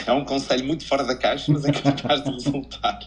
é 0.06 0.12
um 0.12 0.24
conselho 0.26 0.66
muito 0.66 0.86
fora 0.86 1.04
da 1.04 1.16
caixa, 1.16 1.52
mas 1.52 1.66
é 1.66 1.72
capaz 1.72 2.24
de 2.24 2.32
resultar. 2.32 3.00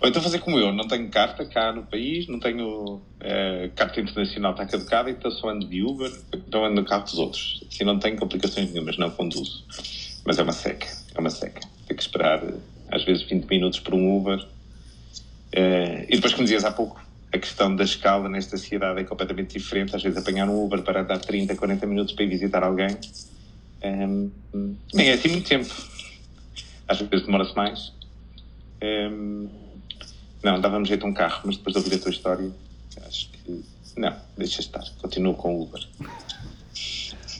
Ou 0.00 0.08
então 0.08 0.22
fazer 0.22 0.38
como 0.40 0.58
eu, 0.58 0.72
não 0.72 0.86
tenho 0.86 1.08
carta 1.08 1.44
cá 1.44 1.72
no 1.72 1.84
país, 1.84 2.28
não 2.28 2.38
tenho 2.38 3.00
eh, 3.20 3.70
carta 3.74 4.00
internacional, 4.00 4.52
está 4.52 4.66
caducada, 4.66 5.10
então 5.10 5.30
só 5.30 5.48
ando 5.48 5.66
de 5.66 5.82
Uber, 5.82 6.12
então 6.32 6.64
ando 6.64 6.80
no 6.80 6.86
carro 6.86 7.04
dos 7.04 7.18
outros. 7.18 7.64
Assim 7.68 7.84
não 7.84 7.98
tenho 7.98 8.16
complicações 8.16 8.70
nenhumas, 8.72 8.96
não 8.96 9.10
conduzo. 9.10 9.64
Mas 10.24 10.38
é 10.38 10.42
uma 10.42 10.52
seca, 10.52 10.86
é 11.14 11.20
uma 11.20 11.30
seca. 11.30 11.60
Tem 11.86 11.96
que 11.96 12.02
esperar 12.02 12.42
eh, 12.44 12.54
às 12.90 13.04
vezes 13.04 13.24
20 13.24 13.46
minutos 13.46 13.80
por 13.80 13.94
um 13.94 14.16
Uber. 14.16 14.46
Eh, 15.52 16.06
e 16.08 16.16
depois, 16.16 16.32
como 16.32 16.44
dizias 16.44 16.64
há 16.64 16.70
pouco, 16.70 17.00
a 17.34 17.38
questão 17.38 17.74
da 17.74 17.84
escala 17.84 18.28
nesta 18.28 18.56
cidade 18.56 19.00
é 19.00 19.04
completamente 19.04 19.58
diferente. 19.58 19.96
Às 19.96 20.02
vezes 20.02 20.16
apanhar 20.18 20.48
um 20.48 20.64
Uber 20.64 20.82
para 20.82 21.02
dar 21.02 21.18
30, 21.18 21.56
40 21.56 21.86
minutos 21.86 22.14
para 22.14 22.24
ir 22.24 22.28
visitar 22.28 22.62
alguém 22.62 22.96
Ehm, 23.84 24.30
nem 24.94 25.10
é 25.10 25.12
assim 25.12 25.28
muito 25.28 25.46
tempo. 25.46 25.72
Às 26.88 27.00
vezes 27.00 27.26
demora-se 27.26 27.54
mais. 27.54 27.92
Ehm, 28.80 29.46
não, 30.42 30.58
dava-me 30.60 30.86
jeito 30.86 31.04
a 31.04 31.08
um 31.08 31.12
carro, 31.12 31.42
mas 31.44 31.58
depois 31.58 31.74
de 31.74 31.82
ouvir 31.82 31.96
a 31.96 31.98
tua 31.98 32.10
história, 32.10 32.50
acho 33.06 33.30
que. 33.30 33.62
Não, 33.96 34.16
deixa 34.36 34.60
estar. 34.60 34.82
Continuo 35.00 35.34
com 35.34 35.54
o 35.54 35.62
Uber. 35.62 35.86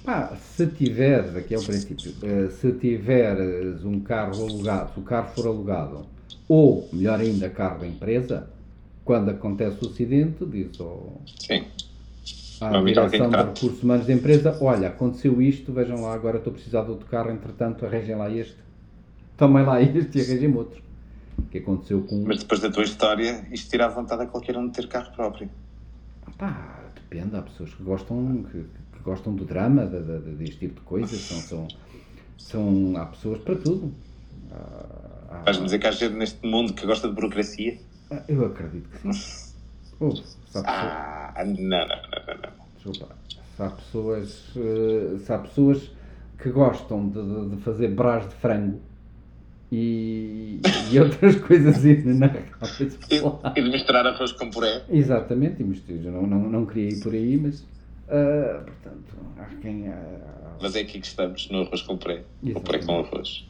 Pá, 0.05 0.37
se 0.37 0.67
tiveres, 0.67 1.35
aqui 1.35 1.55
é 1.55 1.59
o 1.59 1.65
princípio, 1.65 2.15
eh, 2.23 2.51
se 2.51 2.73
tiveres 2.73 3.83
um 3.85 4.01
carro 4.01 4.45
alugado, 4.45 4.93
se 4.93 5.01
o 5.01 5.03
carro 5.03 5.33
for 5.35 5.47
alugado, 5.47 6.07
ou, 6.47 6.87
melhor 6.93 7.21
ainda, 7.21 7.49
carro 7.49 7.81
da 7.81 7.87
empresa, 7.87 8.51
quando 9.05 9.31
acontece 9.31 9.85
o 9.85 9.89
acidente, 9.89 10.45
diz 10.47 10.81
ao, 10.81 11.21
Sim. 11.39 11.65
à 12.61 12.71
Não, 12.71 12.79
alguém 12.79 12.93
direção 12.93 13.31
de 13.31 13.37
recursos 13.37 13.83
humanos 13.83 14.07
da 14.07 14.13
empresa, 14.13 14.59
olha, 14.61 14.89
aconteceu 14.89 15.43
isto, 15.43 15.73
vejam 15.73 16.01
lá, 16.03 16.15
agora 16.15 16.39
estou 16.39 16.51
a 16.53 16.55
precisar 16.55 16.83
de 16.85 16.91
outro 16.91 17.07
carro, 17.07 17.31
entretanto 17.31 17.85
arranjem 17.85 18.17
lá 18.17 18.31
este, 18.31 18.57
tomem 19.37 19.65
lá 19.65 19.81
este 19.83 20.19
e 20.19 20.23
arranjem 20.23 20.55
outro. 20.57 20.83
Que 21.51 21.59
aconteceu 21.59 22.01
com... 22.03 22.25
Mas 22.27 22.39
depois 22.39 22.61
da 22.61 22.71
tua 22.71 22.85
história, 22.85 23.47
isto 23.53 23.69
tira 23.71 23.87
a 23.87 23.89
vontade 23.89 24.23
a 24.23 24.27
qualquer 24.27 24.57
um 24.57 24.67
de 24.69 24.73
ter 24.73 24.89
carro 24.89 25.13
próprio. 25.13 25.51
Pá, 26.39 26.81
depende, 26.95 27.37
há 27.37 27.43
pessoas 27.43 27.75
que 27.75 27.83
gostam, 27.83 28.45
que, 28.51 28.59
que 28.63 29.03
gostam 29.05 29.35
do 29.35 29.45
drama, 29.45 29.85
de- 29.87 30.19
deste 30.37 30.59
tipo 30.61 30.77
de 30.81 30.87
coisas, 30.87 31.21
são, 31.21 31.39
são, 31.41 31.69
são, 32.39 32.97
há 32.97 33.07
pessoas 33.07 33.39
para 33.41 33.57
tudo. 33.57 33.93
Há- 34.51 35.43
Vais-me 35.45 35.65
dizer 35.67 35.79
que 35.79 35.87
há 35.87 35.91
gente 35.91 36.15
neste 36.15 36.45
mundo 36.47 36.73
que 36.73 36.87
gosta 36.87 37.09
de 37.09 37.15
burocracia? 37.15 37.79
Ah, 38.17 38.25
eu 38.29 38.45
acredito 38.47 38.89
que 38.89 38.99
sim. 38.99 39.55
Ouve, 40.01 40.23
se 40.23 40.59
há 40.59 40.63
Ah, 41.37 41.45
não, 41.45 41.55
não, 41.55 41.79
não, 41.87 41.87
não. 41.87 42.37
não. 42.37 42.67
desculpa, 42.77 43.17
se 43.57 43.63
há 43.63 43.71
pessoas, 43.71 44.53
eh, 44.57 45.19
se 45.19 45.33
há 45.33 45.39
pessoas 45.39 45.91
que 46.39 46.51
gostam 46.51 47.09
de, 47.09 47.51
de- 47.57 47.63
fazer 47.63 47.89
brás 47.89 48.29
de 48.29 48.35
frango 48.35 48.81
e, 49.73 50.61
e 50.93 50.99
outras 51.01 51.37
coisas 51.37 51.85
inenarráveis. 51.85 52.99
E, 53.11 53.17
e 53.59 53.63
de 53.63 53.71
misturar 53.71 54.07
arroz 54.07 54.33
com 54.33 54.51
puré. 54.51 54.83
Exatamente, 54.89 55.63
e 55.63 55.65
mistura, 55.65 55.99
eu 56.03 56.13
não, 56.13 56.27
não, 56.27 56.39
não 56.51 56.67
queria 56.67 56.91
ir 56.91 57.01
por 57.01 57.13
aí, 57.15 57.37
mas 57.37 57.65
ah, 58.09 58.63
portanto, 58.67 59.17
há 59.39 59.45
quem. 59.61 59.89
ah, 59.89 60.57
Mas 60.61 60.77
é 60.77 60.81
aqui 60.81 61.01
que 61.01 61.07
estamos, 61.07 61.49
no 61.51 61.63
arroz 61.63 61.83
com 61.83 61.97
puré. 61.97 62.25
O 62.43 62.61
puré 62.61 62.79
com 62.81 62.99
arroz. 62.99 63.45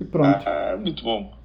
e 0.00 0.04
pronto. 0.04 0.42
Ah, 0.48 0.76
muito 0.80 1.02
bom. 1.04 1.37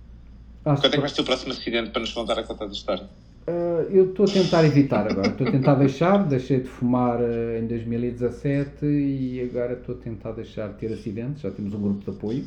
Acho 0.66 0.82
Quando 0.82 0.94
é 0.94 0.96
que 0.96 1.02
vai 1.02 1.10
ser 1.10 1.22
o 1.22 1.26
próximo 1.26 1.52
acidente 1.52 1.90
para 1.90 2.02
nos 2.02 2.12
contar 2.12 2.40
a 2.40 2.44
contar 2.44 2.66
da 2.66 2.72
história? 2.72 3.10
Ah, 3.46 3.86
eu 3.90 4.10
estou 4.10 4.26
a 4.26 4.30
tentar 4.30 4.64
evitar 4.64 5.06
agora, 5.10 5.28
estou 5.28 5.48
a 5.48 5.52
tentar 5.52 5.76
deixar, 5.76 6.24
deixei 6.26 6.62
de 6.62 6.68
fumar 6.68 7.20
ah, 7.20 7.60
em 7.60 7.68
2017 7.68 8.86
e 8.86 9.42
agora 9.42 9.74
estou 9.74 9.96
a 9.96 9.98
tentar 9.98 10.32
deixar 10.32 10.70
de 10.70 10.76
ter 10.76 10.94
acidentes, 10.94 11.42
já 11.42 11.52
temos 11.52 11.74
um 11.74 11.82
grupo 11.82 12.04
de 12.04 12.18
apoio. 12.18 12.46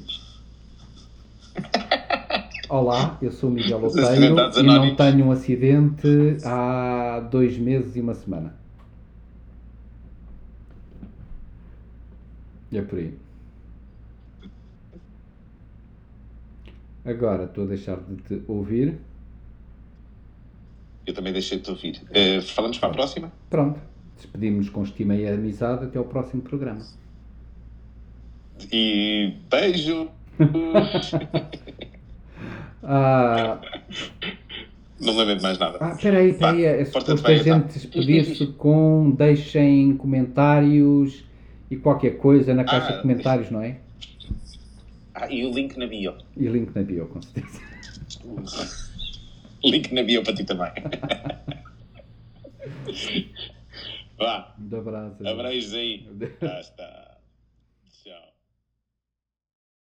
Olá, 2.69 3.17
eu 3.23 3.31
sou 3.31 3.49
o 3.49 3.53
Miguel 3.53 3.85
Oteiro 3.85 4.25
e 4.57 4.63
não 4.63 4.97
tenho 4.97 5.27
um 5.27 5.31
acidente 5.31 6.39
há 6.45 7.21
dois 7.31 7.57
meses 7.59 7.95
e 7.95 8.01
uma 8.01 8.15
semana. 8.15 8.55
É 12.73 12.83
por 12.83 12.99
aí. 12.99 13.15
Agora 17.07 17.45
estou 17.45 17.65
a 17.65 17.67
deixar 17.69 17.97
de 18.01 18.17
te 18.17 18.43
ouvir. 18.49 18.97
Eu 21.07 21.15
também 21.15 21.33
deixei 21.33 21.59
de 21.59 21.65
te 21.65 21.71
ouvir. 21.71 22.03
Eh, 22.11 22.41
falamos 22.41 22.79
para 22.79 22.89
a 22.89 22.93
próxima? 22.93 23.33
Pronto, 23.49 23.79
despedimos 24.17 24.69
com 24.69 24.83
estima 24.83 25.15
e 25.15 25.29
amizade 25.29 25.85
até 25.85 25.99
ao 25.99 26.05
próximo 26.05 26.43
programa. 26.43 26.81
E 28.73 29.35
beijo! 29.51 30.09
Ah, 32.89 33.59
Não 35.01 35.13
me 35.13 35.19
lembro 35.19 35.37
de 35.37 35.43
mais 35.43 35.59
nada. 35.59 35.79
ah, 35.81 35.97
peraí, 36.01 36.33
peraí, 36.35 36.63
Vá, 36.63 36.69
é 36.69 36.85
suposto 36.85 37.11
a 37.13 37.15
bem, 37.17 37.41
então. 37.41 37.59
gente 37.63 37.73
despedir-se 37.73 38.47
com 38.49 39.11
deixem 39.11 39.97
comentários 39.97 41.25
e 41.69 41.77
qualquer 41.77 42.17
coisa 42.19 42.55
na 42.55 42.63
caixa 42.63 42.93
Ah, 42.93 42.97
de 42.97 43.03
comentários, 43.03 43.51
não 43.51 43.61
é? 43.61 43.79
Ah, 45.19 45.33
e 45.33 45.45
o 45.47 45.51
link 45.53 45.77
na 45.79 45.87
bio. 45.87 46.15
E 46.37 46.47
link 46.47 46.75
na 46.75 46.83
bio, 46.83 47.09
com 47.09 47.23
certeza. 47.23 47.59
Link 49.65 49.93
na 49.95 50.03
bio 50.03 50.23
para 50.23 50.35
ti 50.35 50.45
também. 50.45 50.71
Vá, 54.19 54.55
Um 54.59 54.77
abraço. 54.79 55.27
abraços 55.27 55.75
aí. 55.75 56.07
Ah, 56.43 56.61
está. 56.61 57.06